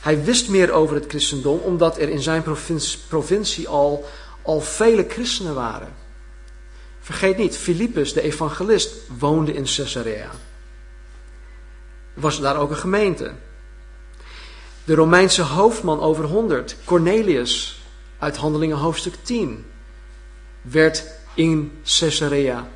[0.00, 2.42] Hij wist meer over het christendom omdat er in zijn
[3.08, 4.08] provincie, al,
[4.42, 5.94] al vele christenen waren.
[7.00, 10.30] Vergeet niet, Filippus, de evangelist, woonde in Caesarea.
[12.14, 13.32] Was daar ook een gemeente.
[14.84, 17.82] De Romeinse hoofdman over honderd, Cornelius,
[18.18, 19.66] uit Handelingen hoofdstuk 10
[20.62, 21.04] werd
[21.34, 22.68] in Caesarea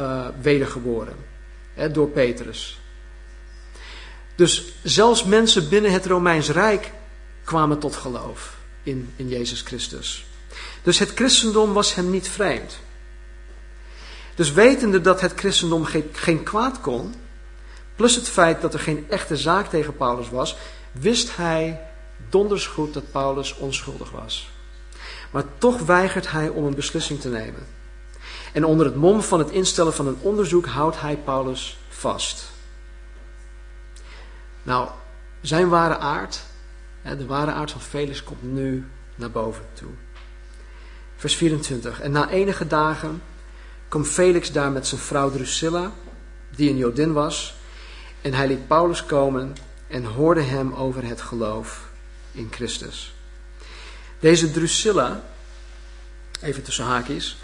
[0.00, 1.32] uh, wedergeboren
[1.92, 2.78] door Petrus.
[4.34, 6.92] Dus zelfs mensen binnen het Romeins Rijk
[7.44, 10.26] kwamen tot geloof in, in Jezus Christus.
[10.82, 12.78] Dus het christendom was hem niet vreemd.
[14.34, 17.14] Dus wetende dat het christendom geen, geen kwaad kon,
[17.96, 20.56] plus het feit dat er geen echte zaak tegen Paulus was,
[20.92, 21.80] wist hij
[22.28, 24.50] donders goed dat Paulus onschuldig was.
[25.30, 27.66] Maar toch weigert hij om een beslissing te nemen.
[28.54, 32.50] En onder het mom van het instellen van een onderzoek houdt hij Paulus vast.
[34.62, 34.88] Nou,
[35.40, 36.40] zijn ware aard,
[37.02, 39.90] de ware aard van Felix, komt nu naar boven toe.
[41.16, 42.00] Vers 24.
[42.00, 43.22] En na enige dagen
[43.88, 45.92] kwam Felix daar met zijn vrouw Drusilla,
[46.56, 47.54] die een Jodin was,
[48.20, 49.52] en hij liet Paulus komen
[49.86, 51.88] en hoorde hem over het geloof
[52.32, 53.14] in Christus.
[54.20, 55.24] Deze Drusilla,
[56.40, 57.38] even tussen haakjes,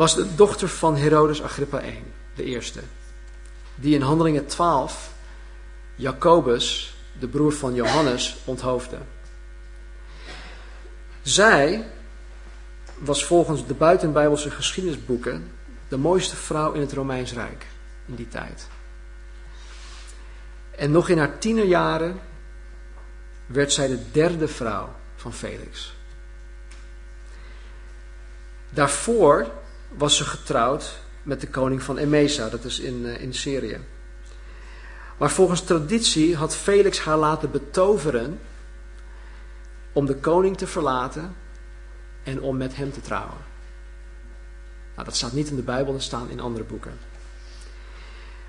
[0.00, 2.02] was de dochter van Herodes Agrippa I,
[2.34, 2.80] de eerste,
[3.74, 5.12] die in Handelingen 12
[5.94, 8.98] Jacobus, de broer van Johannes, onthoofde.
[11.22, 11.88] Zij
[12.98, 15.50] was volgens de buitenbijbelse geschiedenisboeken
[15.88, 17.66] de mooiste vrouw in het Romeins Rijk
[18.06, 18.68] in die tijd.
[20.70, 22.20] En nog in haar tienerjaren
[23.46, 25.94] werd zij de derde vrouw van Felix.
[28.70, 29.59] Daarvoor
[29.96, 33.78] was ze getrouwd met de koning van Emesa, dat is in, eh, in Syrië.
[35.16, 38.40] Maar volgens traditie had Felix haar laten betoveren
[39.92, 41.36] om de koning te verlaten
[42.22, 43.38] en om met hem te trouwen.
[44.94, 46.98] Nou, dat staat niet in de Bijbel, dat staat in andere boeken.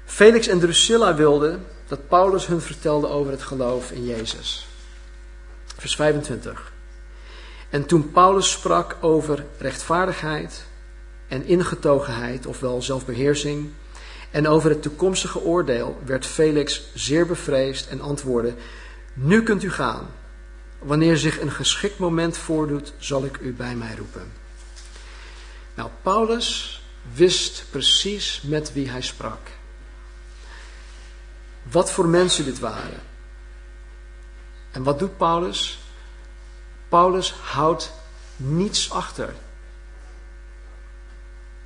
[0.06, 4.68] Felix en Drusilla wilden dat Paulus hun vertelde over het geloof in Jezus.
[5.78, 6.74] Vers 25.
[7.70, 10.66] En toen Paulus sprak over rechtvaardigheid
[11.32, 13.70] en ingetogenheid, ofwel zelfbeheersing,
[14.32, 18.54] en over het toekomstige oordeel, werd Felix zeer bevreesd en antwoordde:
[19.14, 20.08] Nu kunt u gaan.
[20.80, 24.32] Wanneer zich een geschikt moment voordoet, zal ik u bij mij roepen.
[25.74, 26.82] Nou, Paulus
[27.14, 29.48] wist precies met wie hij sprak.
[31.64, 33.02] Wat voor mensen dit waren.
[34.72, 35.80] En wat doet Paulus?
[36.90, 37.92] Paulus houdt
[38.36, 39.34] niets achter.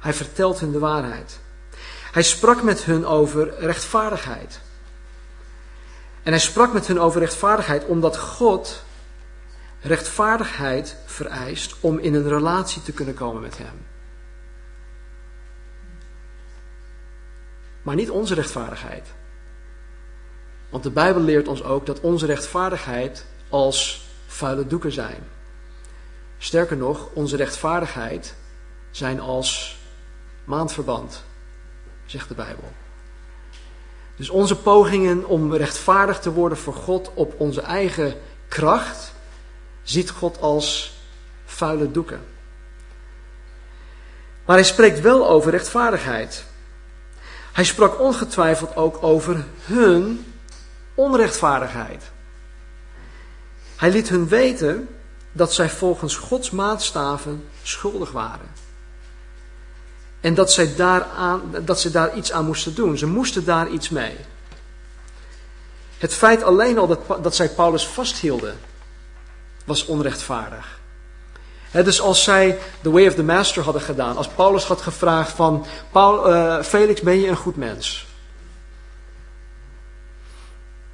[0.06, 1.40] Hij vertelt hun de waarheid.
[2.12, 4.60] Hij sprak met hun over rechtvaardigheid.
[6.24, 8.84] En hij sprak met hun over rechtvaardigheid omdat God
[9.82, 13.86] rechtvaardigheid vereist om in een relatie te kunnen komen met Hem.
[17.82, 19.08] Maar niet onze rechtvaardigheid.
[20.70, 25.28] Want de Bijbel leert ons ook dat onze rechtvaardigheid als vuile doeken zijn.
[26.38, 28.36] Sterker nog, onze rechtvaardigheid
[28.92, 29.75] zijn als
[30.46, 31.24] maandverband,
[32.06, 32.72] zegt de Bijbel.
[34.16, 38.14] Dus onze pogingen om rechtvaardig te worden voor God op onze eigen
[38.48, 39.14] kracht,
[39.84, 40.98] ziet God als
[41.46, 42.26] vuile doeken.
[44.46, 46.46] Maar hij spreekt wel over rechtvaardigheid.
[47.52, 50.34] Hij sprak ongetwijfeld ook over hun
[50.94, 52.12] onrechtvaardigheid.
[53.76, 54.90] Hij liet hun weten
[55.32, 58.65] dat zij volgens Gods maatstaven schuldig waren.
[60.26, 62.98] En dat zij, daaraan, dat ze daar iets aan moesten doen.
[62.98, 64.16] Ze moesten daar iets mee.
[65.98, 68.58] Het feit alleen al dat, dat zij Paulus vasthielden,
[69.66, 70.80] was onrechtvaardig.
[71.72, 75.66] dus als zij the way of the master hadden gedaan, als Paulus had gevraagd van,
[75.92, 78.08] Paul, uh, Felix, ben je een goed mens?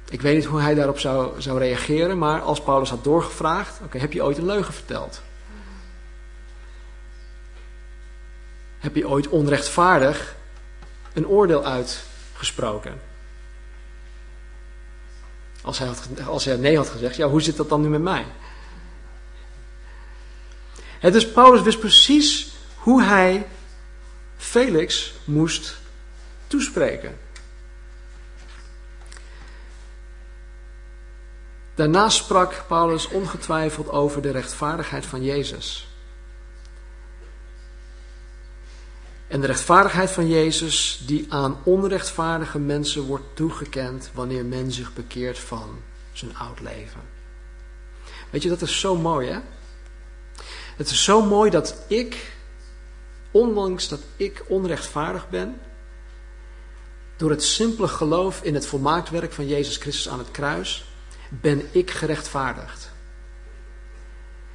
[0.08, 3.98] Ik weet niet hoe hij daarop zou, zou reageren, maar als Paulus had doorgevraagd, oké,
[3.98, 5.22] heb je ooit een leugen verteld?
[8.82, 10.34] Heb je ooit onrechtvaardig
[11.12, 13.00] een oordeel uitgesproken?
[15.62, 18.02] Als hij, had, als hij nee had gezegd, ja, hoe zit dat dan nu met
[18.02, 18.26] mij?
[20.98, 23.46] Het dus Paulus wist precies hoe hij
[24.36, 25.76] Felix moest
[26.46, 27.18] toespreken.
[31.74, 35.91] Daarna sprak Paulus ongetwijfeld over de rechtvaardigheid van Jezus.
[39.32, 45.38] En de rechtvaardigheid van Jezus die aan onrechtvaardige mensen wordt toegekend wanneer men zich bekeert
[45.38, 45.80] van
[46.12, 47.00] zijn oud leven.
[48.30, 49.38] Weet je, dat is zo mooi hè?
[50.76, 52.32] Het is zo mooi dat ik,
[53.30, 55.60] ondanks dat ik onrechtvaardig ben,
[57.16, 60.84] door het simpele geloof in het volmaakt werk van Jezus Christus aan het kruis,
[61.28, 62.90] ben ik gerechtvaardigd.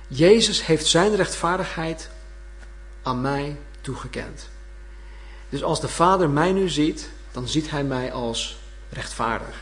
[0.07, 2.09] Jezus heeft zijn rechtvaardigheid
[3.01, 4.55] aan mij toegekend.
[5.49, 8.57] Dus als de Vader mij nu ziet, dan ziet hij mij als
[8.89, 9.55] rechtvaardig.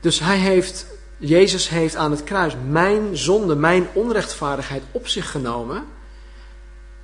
[0.00, 5.84] Dus hij heeft, Jezus heeft aan het kruis mijn zonde, mijn onrechtvaardigheid op zich genomen.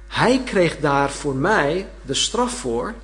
[0.09, 2.95] Hij kreeg daar voor mij de straf voor.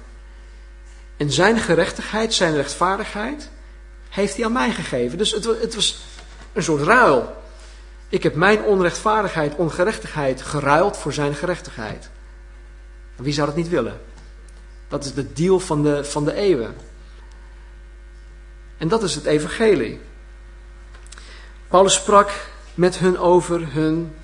[1.16, 3.50] En zijn gerechtigheid, zijn rechtvaardigheid,
[4.08, 5.18] heeft hij aan mij gegeven.
[5.18, 6.02] Dus het, het was
[6.52, 7.42] een soort ruil.
[8.08, 12.10] Ik heb mijn onrechtvaardigheid, ongerechtigheid geruild voor zijn gerechtigheid.
[13.16, 14.00] Wie zou dat niet willen?
[14.88, 16.74] Dat is de deal van de, van de eeuwen.
[18.76, 20.00] En dat is het evangelie.
[21.68, 24.14] Paulus sprak met hun over hun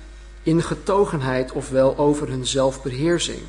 [0.43, 3.41] ingetogenheid, ofwel over hun zelfbeheersing.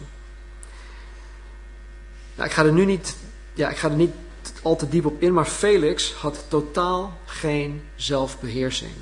[2.34, 3.16] Nou, ik ga er nu niet,
[3.55, 4.14] ja, ik ga er niet
[4.62, 8.93] al te diep op in, maar Felix had totaal geen zelfbeheersing.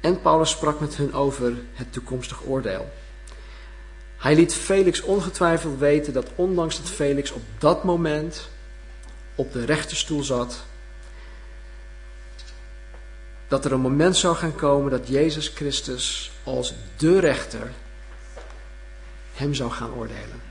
[0.00, 2.88] En Paulus sprak met hun over het toekomstig oordeel.
[4.20, 8.48] Hij liet Felix ongetwijfeld weten dat ondanks dat Felix op dat moment
[9.34, 10.64] op de rechterstoel zat,
[13.48, 17.70] dat er een moment zou gaan komen dat Jezus Christus als de rechter
[19.34, 20.42] hem zou gaan oordelen.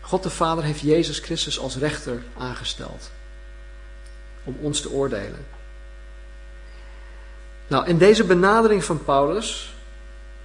[0.00, 3.10] God de Vader heeft Jezus Christus als rechter aangesteld
[4.44, 5.46] om ons te oordelen.
[7.66, 9.74] Nou, in deze benadering van Paulus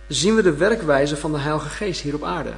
[0.08, 2.54] zien we de werkwijze van de Heilige Geest hier op aarde.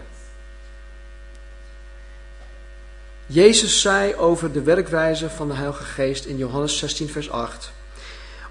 [3.26, 7.72] Jezus zei over de werkwijze van de Heilige Geest in Johannes 16, vers 8.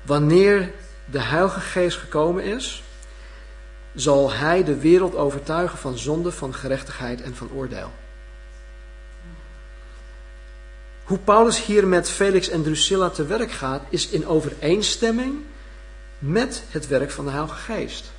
[0.03, 0.73] Wanneer
[1.05, 2.83] de Heilige Geest gekomen is,
[3.95, 7.93] zal Hij de wereld overtuigen van zonde, van gerechtigheid en van oordeel.
[11.05, 15.35] Hoe Paulus hier met Felix en Drusilla te werk gaat, is in overeenstemming
[16.19, 18.13] met het werk van de Heilige Geest.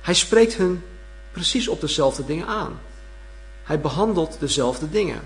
[0.00, 0.82] Hij spreekt hun
[1.32, 2.80] precies op dezelfde dingen aan.
[3.62, 5.20] Hij behandelt dezelfde dingen.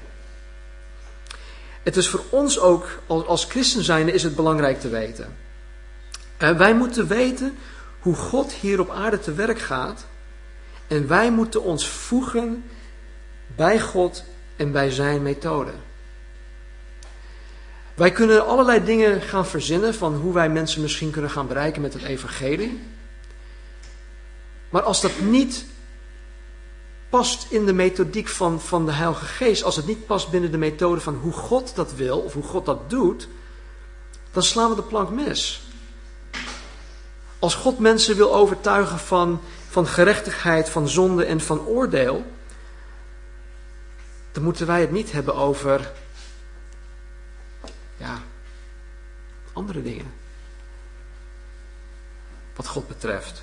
[1.82, 5.36] Het is voor ons ook, als christen zijnde, is het belangrijk te weten.
[6.36, 7.56] En wij moeten weten
[8.00, 10.06] hoe God hier op aarde te werk gaat.
[10.86, 12.64] En wij moeten ons voegen
[13.46, 14.24] bij God
[14.56, 15.72] en bij zijn methode.
[17.94, 21.92] Wij kunnen allerlei dingen gaan verzinnen van hoe wij mensen misschien kunnen gaan bereiken met
[21.92, 22.82] het evangelie.
[24.74, 25.64] Maar als dat niet
[27.08, 30.58] past in de methodiek van, van de Heilige Geest, als het niet past binnen de
[30.58, 33.28] methode van hoe God dat wil of hoe God dat doet,
[34.30, 35.62] dan slaan we de plank mis.
[37.38, 42.24] Als God mensen wil overtuigen van, van gerechtigheid, van zonde en van oordeel,
[44.32, 45.92] dan moeten wij het niet hebben over
[47.96, 48.22] ja,
[49.52, 50.12] andere dingen.
[52.56, 53.42] Wat God betreft.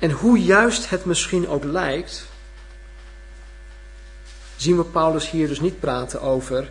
[0.00, 2.26] En hoe juist het misschien ook lijkt,
[4.56, 6.70] zien we Paulus hier dus niet praten over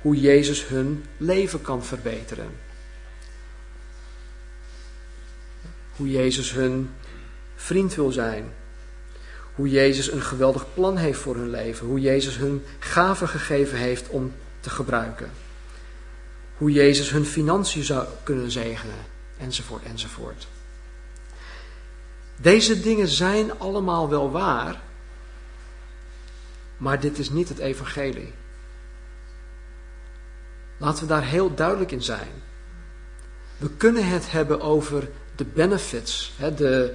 [0.00, 2.50] hoe Jezus hun leven kan verbeteren.
[5.96, 6.90] Hoe Jezus hun
[7.56, 8.52] vriend wil zijn.
[9.54, 11.86] Hoe Jezus een geweldig plan heeft voor hun leven.
[11.86, 15.30] Hoe Jezus hun gaven gegeven heeft om te gebruiken.
[16.56, 19.04] Hoe Jezus hun financiën zou kunnen zegenen.
[19.38, 20.46] Enzovoort, enzovoort.
[22.40, 24.80] Deze dingen zijn allemaal wel waar,
[26.76, 28.32] maar dit is niet het evangelie.
[30.76, 32.28] Laten we daar heel duidelijk in zijn.
[33.56, 36.94] We kunnen het hebben over de benefits, hè, de,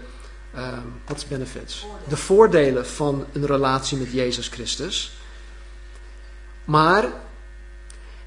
[0.56, 1.86] uh, wat benefits?
[2.08, 5.14] De voordelen van een relatie met Jezus Christus.
[6.64, 7.06] Maar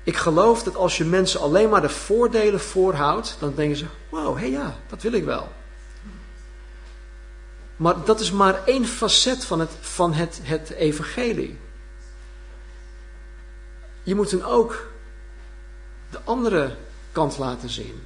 [0.02, 4.34] ik geloof dat als je mensen alleen maar de voordelen voorhoudt, dan denken ze, wow,
[4.34, 5.48] hé hey ja, dat wil ik wel.
[7.78, 11.58] Maar dat is maar één facet van het, van het, het evangelie.
[14.02, 14.90] Je moet hen ook
[16.10, 16.76] de andere
[17.12, 18.02] kant laten zien.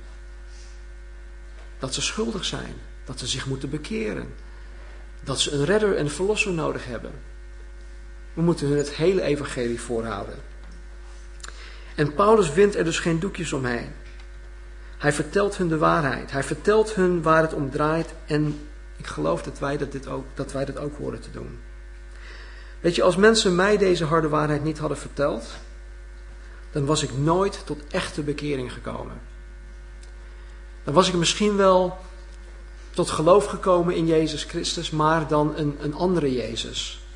[1.78, 2.74] Dat ze schuldig zijn.
[3.04, 4.34] Dat ze zich moeten bekeren.
[5.20, 7.12] Dat ze een redder en verlosser nodig hebben.
[8.34, 10.38] We moeten hun het hele evangelie voorhouden.
[11.94, 13.92] En Paulus wint er dus geen doekjes omheen.
[14.98, 16.30] Hij vertelt hun de waarheid.
[16.30, 18.68] Hij vertelt hun waar het om draait en
[19.02, 21.60] ik geloof dat wij dat, dit ook, dat wij dat ook horen te doen.
[22.80, 25.44] Weet je, als mensen mij deze harde waarheid niet hadden verteld,
[26.70, 29.20] dan was ik nooit tot echte bekering gekomen.
[30.84, 31.98] Dan was ik misschien wel
[32.90, 37.06] tot geloof gekomen in Jezus Christus, maar dan een, een andere Jezus.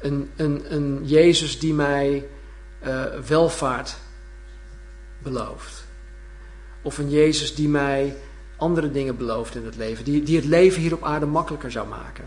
[0.00, 2.28] Een, een, een Jezus die mij
[2.78, 3.96] eh, welvaart
[5.18, 5.84] belooft.
[6.82, 8.16] Of een Jezus die mij
[8.58, 10.04] andere dingen belooft in het leven.
[10.04, 12.24] Die, die het leven hier op aarde makkelijker zou maken.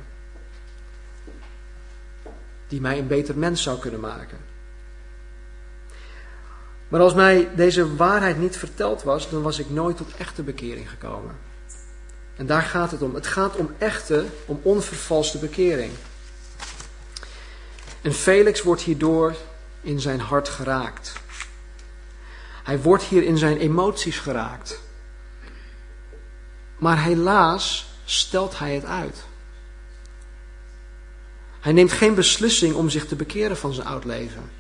[2.68, 4.38] Die mij een beter mens zou kunnen maken.
[6.88, 10.90] Maar als mij deze waarheid niet verteld was, dan was ik nooit tot echte bekering
[10.90, 11.36] gekomen.
[12.36, 13.16] En daar gaat het om.
[13.16, 15.92] Het gaat om echte, om onvervalste bekering.
[18.02, 19.36] En Felix wordt hierdoor
[19.82, 21.14] in zijn hart geraakt.
[22.64, 24.80] Hij wordt hier in zijn emoties geraakt.
[26.82, 29.24] Maar helaas stelt hij het uit.
[31.60, 34.52] Hij neemt geen beslissing om zich te bekeren van zijn oud leven.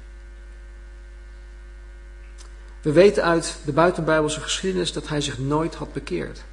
[2.81, 6.43] We weten uit de buitenbijbelse geschiedenis dat hij zich nooit had bekeerd.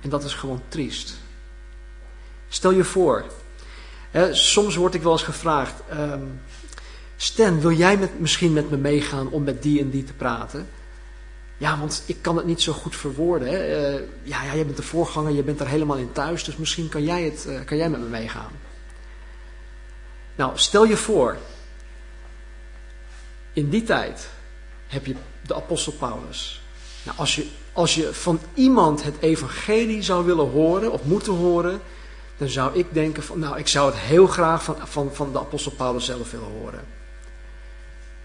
[0.00, 1.14] En dat is gewoon triest.
[2.48, 3.24] Stel je voor,
[4.30, 6.40] soms word ik wel eens gevraagd: um,
[7.16, 10.68] Stan, wil jij met, misschien met me meegaan om met die en die te praten?
[11.56, 13.48] Ja, want ik kan het niet zo goed verwoorden.
[13.48, 13.90] Hè.
[13.94, 16.88] Uh, ja, ja, jij bent de voorganger, je bent er helemaal in thuis, dus misschien
[16.88, 18.52] kan jij, het, uh, kan jij met me meegaan.
[20.34, 21.36] Nou, stel je voor,
[23.52, 24.28] in die tijd
[24.86, 25.14] heb je
[25.46, 26.62] de apostel Paulus.
[27.02, 31.80] Nou, als, je, als je van iemand het evangelie zou willen horen of moeten horen,
[32.36, 35.38] dan zou ik denken van, nou, ik zou het heel graag van, van, van de
[35.38, 36.84] apostel Paulus zelf willen horen.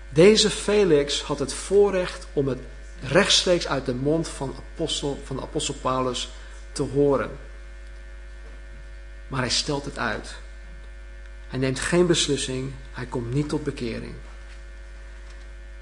[0.10, 2.60] Deze Felix had het voorrecht om het
[3.02, 6.30] rechtstreeks uit de mond van, apostel, van de apostel Paulus
[6.72, 7.30] te horen.
[9.28, 10.36] Maar hij stelt het uit.
[11.48, 14.14] Hij neemt geen beslissing, hij komt niet tot bekering.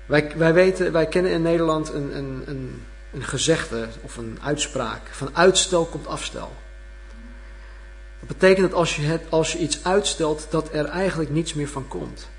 [0.05, 5.01] Wij, wij, weten, wij kennen in Nederland een, een, een, een gezegde of een uitspraak.
[5.11, 6.55] Van uitstel komt afstel.
[8.19, 11.69] Dat betekent dat als je, het, als je iets uitstelt, dat er eigenlijk niets meer
[11.69, 12.29] van komt.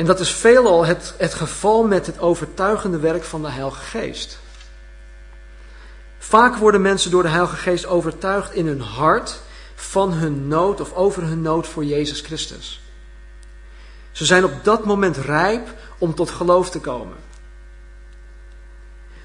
[0.00, 4.38] En dat is veelal het, het geval met het overtuigende werk van de Heilige Geest.
[6.18, 9.40] Vaak worden mensen door de Heilige Geest overtuigd in hun hart
[9.74, 12.80] van hun nood of over hun nood voor Jezus Christus.
[14.10, 17.16] Ze zijn op dat moment rijp om tot geloof te komen.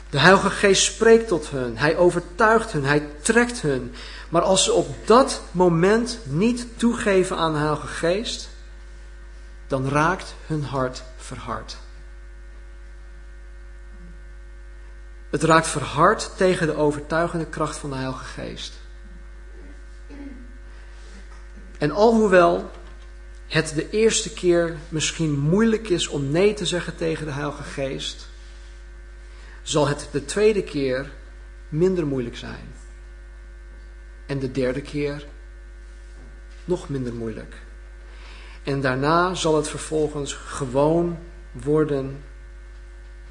[0.09, 3.93] De Heilige Geest spreekt tot hun, hij overtuigt hun, hij trekt hun.
[4.29, 8.53] Maar als ze op dat moment niet toegeven aan de Heilige Geest,
[9.67, 11.77] dan raakt hun hart verhard.
[15.29, 18.73] Het raakt verhard tegen de overtuigende kracht van de Heilige Geest.
[21.77, 22.71] En alhoewel
[23.47, 28.27] het de eerste keer misschien moeilijk is om nee te zeggen tegen de Heilige Geest,
[29.61, 31.11] zal het de tweede keer
[31.69, 32.73] minder moeilijk zijn.
[34.25, 35.25] En de derde keer
[36.65, 37.55] nog minder moeilijk.
[38.65, 41.17] En daarna zal het vervolgens gewoon
[41.51, 42.23] worden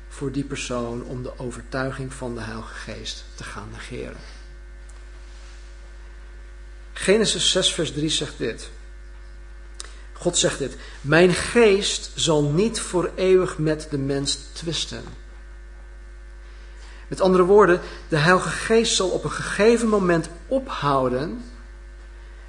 [0.09, 4.21] voor die persoon om de overtuiging van de Heilige Geest te gaan negeren.
[6.93, 8.71] Genesis 6, vers 3 zegt dit.
[10.13, 15.05] God zegt dit: Mijn geest zal niet voor eeuwig met de mens twisten.
[17.09, 21.45] Met andere woorden, de Heilige Geest zal op een gegeven moment ophouden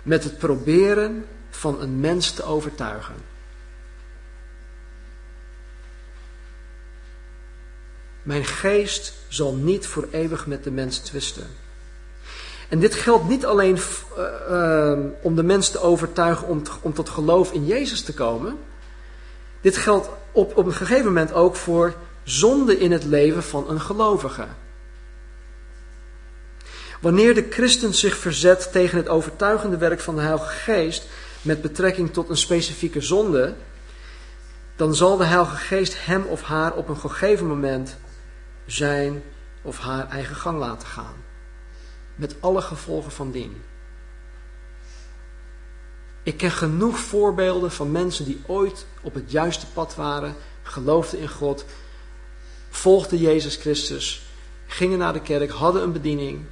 [0.03, 1.25] met het proberen
[1.55, 3.15] van een mens te overtuigen.
[8.23, 11.47] Mijn geest zal niet voor eeuwig met de mens twisten.
[12.69, 17.09] En dit geldt niet alleen uh, uh, om de mens te overtuigen om, om, tot
[17.09, 18.57] geloof in Jezus te komen.
[19.61, 21.93] Dit geldt op, op een gegeven moment ook voor
[22.23, 24.45] zonde in het leven van een gelovige.
[27.01, 31.07] Wanneer de christen zich verzet tegen het overtuigende werk van de Heilige Geest
[31.45, 33.55] met betrekking tot een specifieke zonde,
[34.75, 37.97] dan zal de Heilige Geest hem of haar op een gegeven moment
[38.65, 39.23] zijn
[39.61, 41.15] of haar eigen gang laten gaan.
[42.15, 43.61] Met alle gevolgen van dien.
[46.23, 51.29] Ik ken genoeg voorbeelden van mensen die ooit op het juiste pad waren, geloofden in
[51.29, 51.65] God,
[52.69, 54.25] volgden Jezus Christus,
[54.67, 56.45] gingen naar de kerk, hadden een bediening,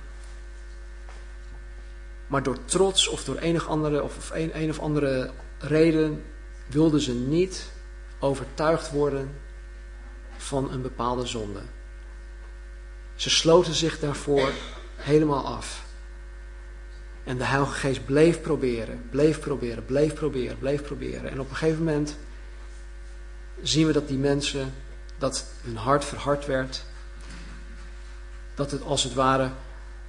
[2.34, 6.24] maar door trots of door enig andere, of een, een of andere reden
[6.68, 7.72] wilden ze niet
[8.20, 9.36] overtuigd worden
[10.38, 11.60] van een bepaalde zonde.
[13.16, 14.52] Ze sloten zich daarvoor
[14.96, 15.86] helemaal af.
[17.24, 21.32] En de Heilige Geest bleef proberen, bleef proberen, bleef proberen, bleef proberen.
[21.32, 22.18] En op een gegeven moment
[23.62, 24.74] zien we dat die mensen,
[25.18, 26.84] dat hun hart verhard werd.
[28.56, 29.50] Dat het als het ware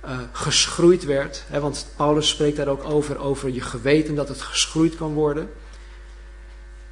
[0.09, 1.45] uh, geschroeid werd.
[1.47, 5.51] Hè, want Paulus spreekt daar ook over, over je geweten, dat het geschroeid kan worden.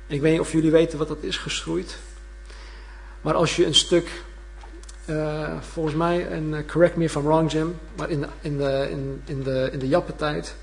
[0.06, 1.98] En ik weet niet of jullie weten wat dat is, geschroeid.
[3.20, 4.24] Maar als je een stuk,
[5.06, 8.88] uh, volgens mij, en correct me if I'm wrong Jim, maar in de, in de,
[8.90, 10.54] in, in de, in de jappentijd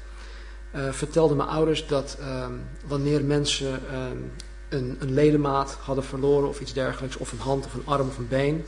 [0.91, 4.31] vertelden mijn ouders dat um, wanneer mensen um,
[4.69, 8.17] een, een ledemaat hadden verloren of iets dergelijks, of een hand of een arm of
[8.17, 8.65] een been,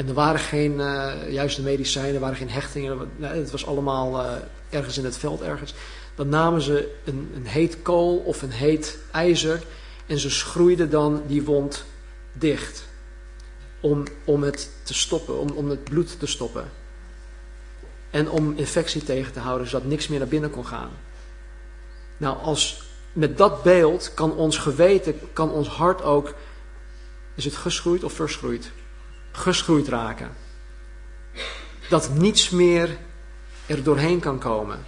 [0.00, 3.10] en er waren geen uh, juiste medicijnen, er waren geen hechtingen.
[3.20, 4.32] Het was allemaal uh,
[4.70, 5.74] ergens in het veld ergens.
[6.14, 9.62] Dan namen ze een, een heet kool of een heet ijzer
[10.06, 11.84] en ze schroeiden dan die wond
[12.32, 12.84] dicht.
[13.80, 16.70] Om, om het te stoppen, om, om het bloed te stoppen.
[18.10, 20.90] En om infectie tegen te houden, zodat niks meer naar binnen kon gaan.
[22.16, 22.82] Nou, als
[23.12, 26.34] met dat beeld kan ons geweten, kan ons hart ook,
[27.34, 28.70] is het geschroeid of verschroeid?
[29.32, 30.30] Geschroeid raken.
[31.88, 32.98] Dat niets meer
[33.66, 34.84] er doorheen kan komen.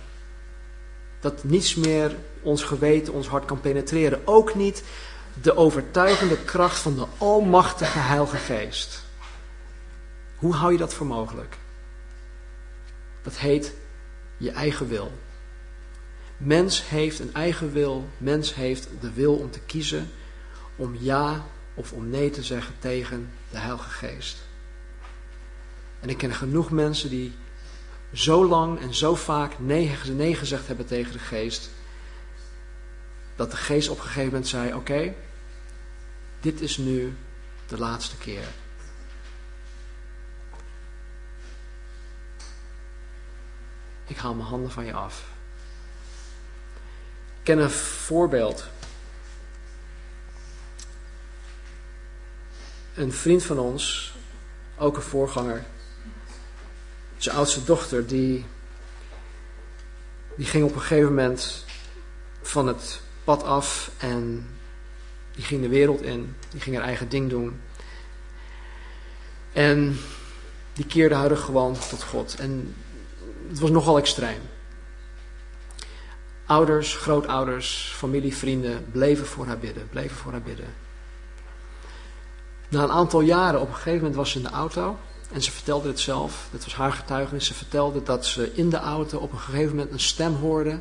[1.20, 4.20] Dat niets meer ons geweten, ons hart kan penetreren.
[4.24, 4.84] Ook niet
[5.42, 9.04] de overtuigende kracht van de Almachtige Heilige Geest.
[10.36, 11.56] Hoe hou je dat voor mogelijk?
[13.22, 13.74] Dat heet
[14.36, 15.12] je eigen wil.
[16.36, 18.08] Mens heeft een eigen wil.
[18.18, 20.10] Mens heeft de wil om te kiezen
[20.76, 24.36] om ja of om nee te zeggen tegen de Heilige Geest.
[26.00, 27.32] En ik ken genoeg mensen die
[28.12, 31.70] zo lang en zo vaak nee, nee gezegd hebben tegen de Geest,
[33.36, 35.14] dat de Geest op een gegeven moment zei: Oké,
[36.40, 37.16] dit is nu
[37.66, 38.44] de laatste keer.
[44.06, 45.30] Ik haal mijn handen van je af.
[47.38, 48.68] Ik ken een voorbeeld.
[52.94, 54.14] Een vriend van ons,
[54.78, 55.64] ook een voorganger,
[57.16, 58.44] zijn oudste dochter, die,
[60.36, 61.64] die ging op een gegeven moment
[62.42, 64.46] van het pad af en
[65.34, 66.36] die ging de wereld in.
[66.50, 67.60] Die ging haar eigen ding doen.
[69.52, 69.98] En
[70.72, 72.34] die keerde haar gewoon tot God.
[72.38, 72.74] En
[73.48, 74.40] het was nogal extreem.
[76.46, 80.81] Ouders, grootouders, familie, vrienden bleven voor haar bidden, bleven voor haar bidden.
[82.72, 84.98] Na een aantal jaren, op een gegeven moment was ze in de auto
[85.32, 87.46] en ze vertelde het zelf, dat was haar getuigenis.
[87.46, 90.80] Ze vertelde dat ze in de auto op een gegeven moment een stem hoorde.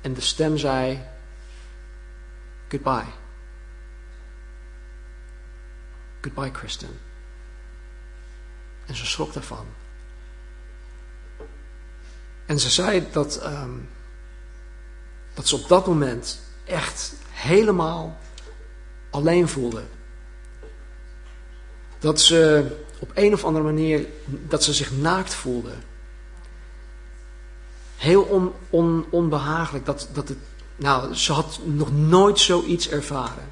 [0.00, 1.02] En de stem zei:
[2.68, 3.12] Goodbye.
[6.20, 7.00] Goodbye, Kristen.
[8.86, 9.66] En ze schrok daarvan.
[12.46, 13.88] En ze zei dat, um,
[15.34, 18.18] dat ze op dat moment echt helemaal
[19.10, 19.82] alleen voelde.
[22.00, 22.66] Dat ze
[22.98, 25.72] op een of andere manier, dat ze zich naakt voelde.
[27.96, 29.84] Heel on, on, onbehagelijk.
[29.86, 30.38] Dat, dat het,
[30.76, 33.48] nou, ze had nog nooit zoiets ervaren.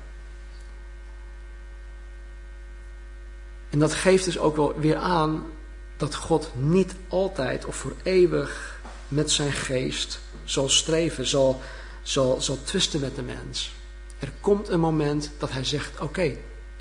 [3.70, 5.46] En dat geeft dus ook wel weer aan
[5.96, 11.60] dat God niet altijd of voor eeuwig met zijn geest zal streven, zal,
[12.02, 13.72] zal, zal twisten met de mens.
[14.18, 16.36] Er komt een moment dat hij zegt: Oké,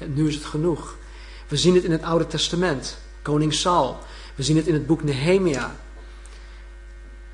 [0.06, 0.98] nu is het genoeg.
[1.48, 4.00] We zien het in het Oude Testament, koning Saul.
[4.36, 5.76] We zien het in het boek Nehemia.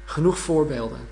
[0.05, 1.07] Genoeg voorbeelden.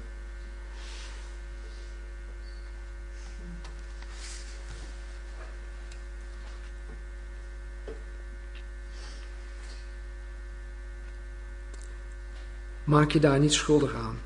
[12.84, 14.20] Maak je daar niet schuldig aan.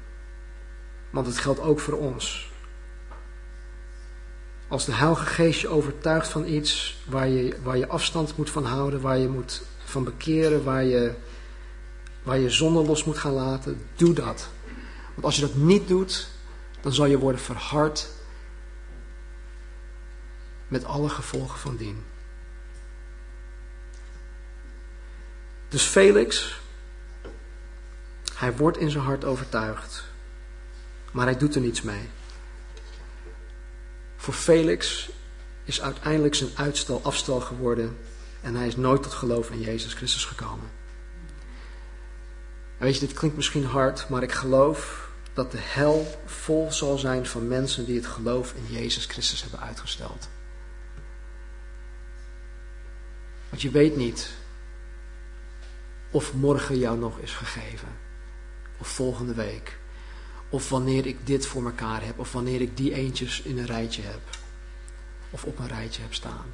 [1.09, 2.53] Want het geldt ook voor ons.
[4.67, 8.65] Als de Heilige Geest je overtuigt van iets waar je, waar je afstand moet van
[8.65, 11.13] houden, waar je moet van bekeren, waar je,
[12.23, 14.49] waar je zonde los moet gaan laten, doe dat.
[15.13, 16.27] Want als je dat niet doet,
[16.81, 18.09] dan zal je worden verhard
[20.67, 22.03] met alle gevolgen van dien.
[25.69, 26.59] Dus Felix,
[28.33, 30.03] hij wordt in zijn hart overtuigd,
[31.11, 32.09] maar hij doet er niets mee.
[34.25, 35.09] Voor Felix
[35.63, 37.97] is uiteindelijk zijn uitstel afstel geworden
[38.41, 40.69] en hij is nooit tot geloof in Jezus Christus gekomen.
[42.77, 46.97] En weet je, dit klinkt misschien hard, maar ik geloof dat de hel vol zal
[46.97, 50.29] zijn van mensen die het geloof in Jezus Christus hebben uitgesteld.
[53.49, 54.29] Want je weet niet
[56.11, 57.87] of morgen jou nog is gegeven.
[58.77, 59.79] Of volgende week.
[60.49, 62.19] Of wanneer ik dit voor elkaar heb.
[62.19, 64.21] Of wanneer ik die eentjes in een rijtje heb.
[65.29, 66.53] Of op een rijtje heb staan.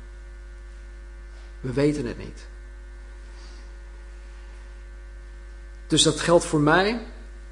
[1.59, 2.47] We weten het niet.
[5.87, 7.05] Dus dat geldt voor mij.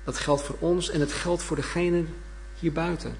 [0.03, 0.89] Dat geldt voor ons.
[0.89, 2.05] En het geldt voor degene
[2.59, 3.17] hier buiten.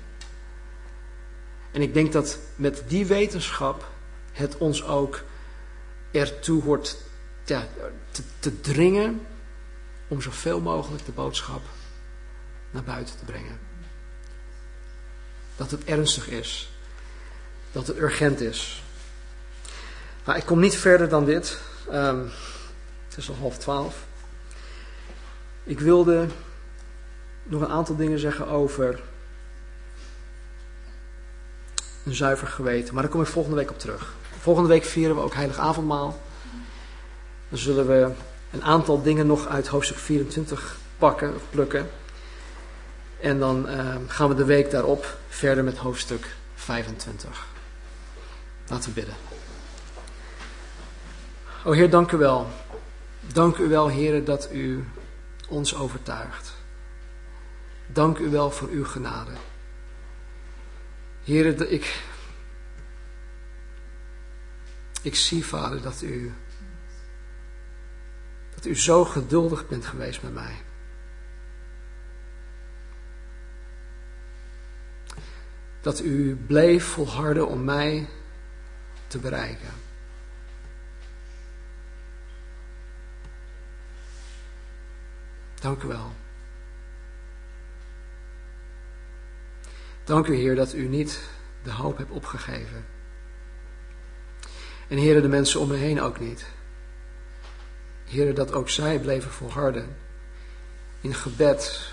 [1.72, 3.92] En ik denk dat met die wetenschap
[4.32, 5.24] het ons ook
[6.12, 6.98] ertoe hoort
[7.46, 7.68] ja,
[8.12, 9.26] te, te dringen
[10.08, 11.62] om zoveel mogelijk de boodschap
[12.72, 13.60] naar buiten te brengen.
[15.56, 16.72] Dat het ernstig is.
[17.72, 18.84] Dat het urgent is.
[20.26, 21.60] Nou, ik kom niet verder dan dit.
[21.92, 22.30] Um,
[23.08, 24.06] het is al half twaalf.
[25.64, 26.28] Ik wilde
[27.44, 29.00] nog een aantal dingen zeggen over
[32.06, 32.94] een zuiver geweten.
[32.94, 34.14] Maar daar kom ik volgende week op terug.
[34.40, 36.22] Volgende week vieren we ook Heilig Avondmaal.
[37.50, 38.12] Dan zullen we
[38.52, 41.90] een aantal dingen nog uit hoofdstuk 24 pakken of plukken.
[43.22, 47.48] En dan uh, gaan we de week daarop verder met hoofdstuk 25.
[48.68, 49.16] Laten we bidden.
[51.64, 52.48] O Heer, dank u wel.
[53.22, 54.86] Dank u wel, Heer, dat u
[55.50, 56.54] ons overtuigt.
[57.88, 59.32] Dank u wel voor uw genade.
[61.24, 62.02] Heer, ik,
[65.02, 66.34] ik zie, Vader, dat u,
[68.56, 70.56] dat u zo geduldig bent geweest met mij.
[75.90, 78.08] Dat u bleef volharden om mij
[79.08, 79.70] te bereiken.
[85.62, 86.12] Dank u wel.
[90.04, 91.30] Dank u, Heer, dat u niet
[91.64, 92.86] de hoop hebt opgegeven.
[94.88, 96.46] En Heer, de mensen om me heen ook niet.
[98.06, 99.98] Heer, dat ook zij bleven volharden.
[101.02, 101.92] In gebed.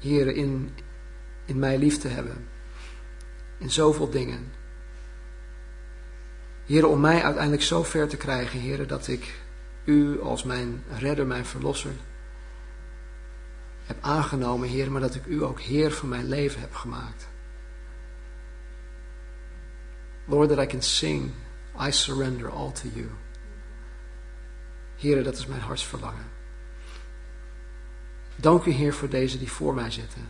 [0.00, 0.74] Heer, in,
[1.44, 2.51] in mij lief te hebben.
[3.62, 4.52] In zoveel dingen.
[6.66, 9.40] Heer, om mij uiteindelijk zo ver te krijgen, Heer, dat ik
[9.84, 11.92] u als mijn redder, mijn verlosser
[13.84, 17.28] heb aangenomen, Heer, maar dat ik u ook Heer van mijn leven heb gemaakt.
[20.24, 21.30] Lord, that I can sing,
[21.86, 23.08] I surrender all to you.
[24.96, 26.30] Heer, dat is mijn hartsverlangen.
[28.36, 30.28] Dank u, Heer, voor deze die voor mij zitten.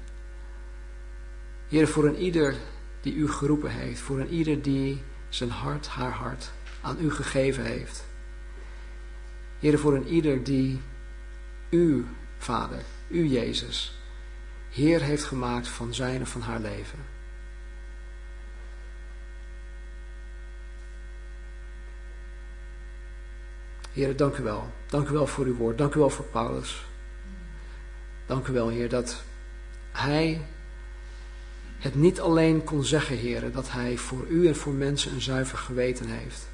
[1.69, 2.55] Heer, voor een ieder
[3.03, 6.51] die u geroepen heeft, voor een ieder die zijn hart, haar hart
[6.81, 8.05] aan u gegeven heeft.
[9.59, 10.81] Heer, voor een ieder die
[11.71, 12.07] u,
[12.39, 13.99] Vader, u Jezus,
[14.71, 16.99] Heer heeft gemaakt van zijn en van haar leven.
[23.93, 24.73] Heer, dank u wel.
[24.87, 25.79] Dank u wel voor uw woord.
[25.79, 26.85] Dank u wel voor Paulus.
[28.27, 29.23] Dank u wel, Heer, dat
[29.93, 30.47] hij
[31.83, 35.59] het niet alleen kon zeggen, Heer, dat hij voor u en voor mensen een zuiver
[35.59, 36.49] geweten heeft.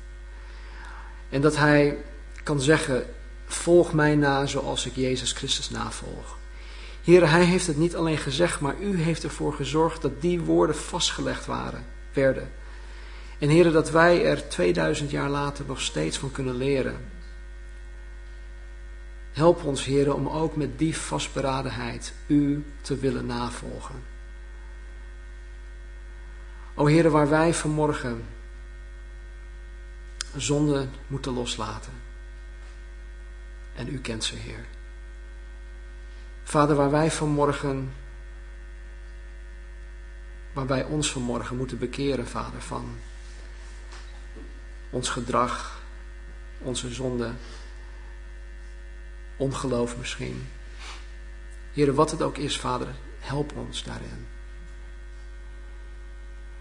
[1.29, 1.97] En dat hij
[2.43, 3.07] kan zeggen,
[3.47, 6.39] volg mij na zoals ik Jezus Christus navolg.
[7.03, 10.77] Heer, hij heeft het niet alleen gezegd, maar u heeft ervoor gezorgd dat die woorden
[10.77, 12.51] vastgelegd waren, werden.
[13.39, 16.97] En Heer, dat wij er 2000 jaar later nog steeds van kunnen leren.
[19.33, 24.18] Help ons, Heer, om ook met die vastberadenheid u te willen navolgen.
[26.79, 28.27] O Heer, waar wij vanmorgen
[30.37, 31.93] zonde moeten loslaten.
[33.75, 34.65] En u kent ze, Heer.
[36.43, 37.93] Vader, waar wij vanmorgen,
[40.53, 42.99] waar wij ons vanmorgen moeten bekeren, Vader, van
[44.91, 45.83] ons gedrag,
[46.59, 47.33] onze zonde,
[49.37, 50.49] ongeloof misschien.
[51.73, 54.38] Heer, wat het ook is, Vader, help ons daarin.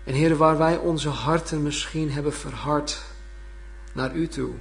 [0.07, 3.03] En Heer, waar wij onze harten misschien hebben verhard
[3.93, 4.53] naar U toe.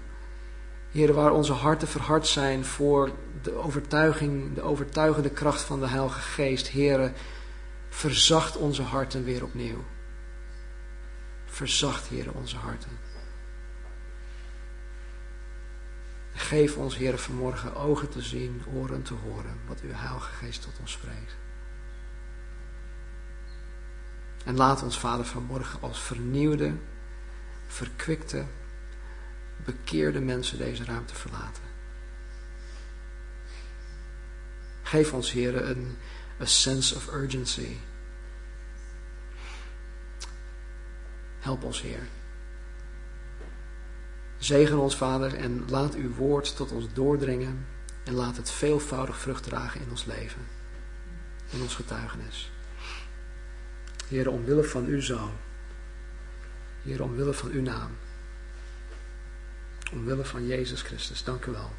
[0.91, 3.11] Heer, waar onze harten verhard zijn voor
[3.43, 6.69] de overtuiging, de overtuigende kracht van de Heilige Geest.
[6.69, 7.13] Heer,
[7.89, 9.85] verzacht onze harten weer opnieuw.
[11.45, 12.99] Verzacht, Heer, onze harten.
[16.33, 20.79] Geef ons, Heer, vanmorgen ogen te zien, oren te horen, wat uw Heilige Geest tot
[20.81, 21.46] ons spreekt.
[24.47, 26.73] En laat ons, Vader, vanmorgen als vernieuwde,
[27.67, 28.45] verkwikte,
[29.65, 31.63] bekeerde mensen deze ruimte verlaten.
[34.83, 35.97] Geef ons, Heer, een
[36.41, 37.77] a sense of urgency.
[41.39, 42.09] Help ons, Heer.
[44.39, 47.67] Zegen ons, Vader, en laat uw woord tot ons doordringen
[48.05, 50.47] en laat het veelvoudig vrucht dragen in ons leven,
[51.51, 52.51] in ons getuigenis.
[54.09, 55.33] Heer, omwille van uw zoon.
[56.83, 57.91] Heer, omwille van uw naam.
[59.93, 61.25] Omwille van Jezus Christus.
[61.25, 61.73] Dank u wel.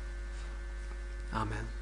[1.30, 1.77] Amen.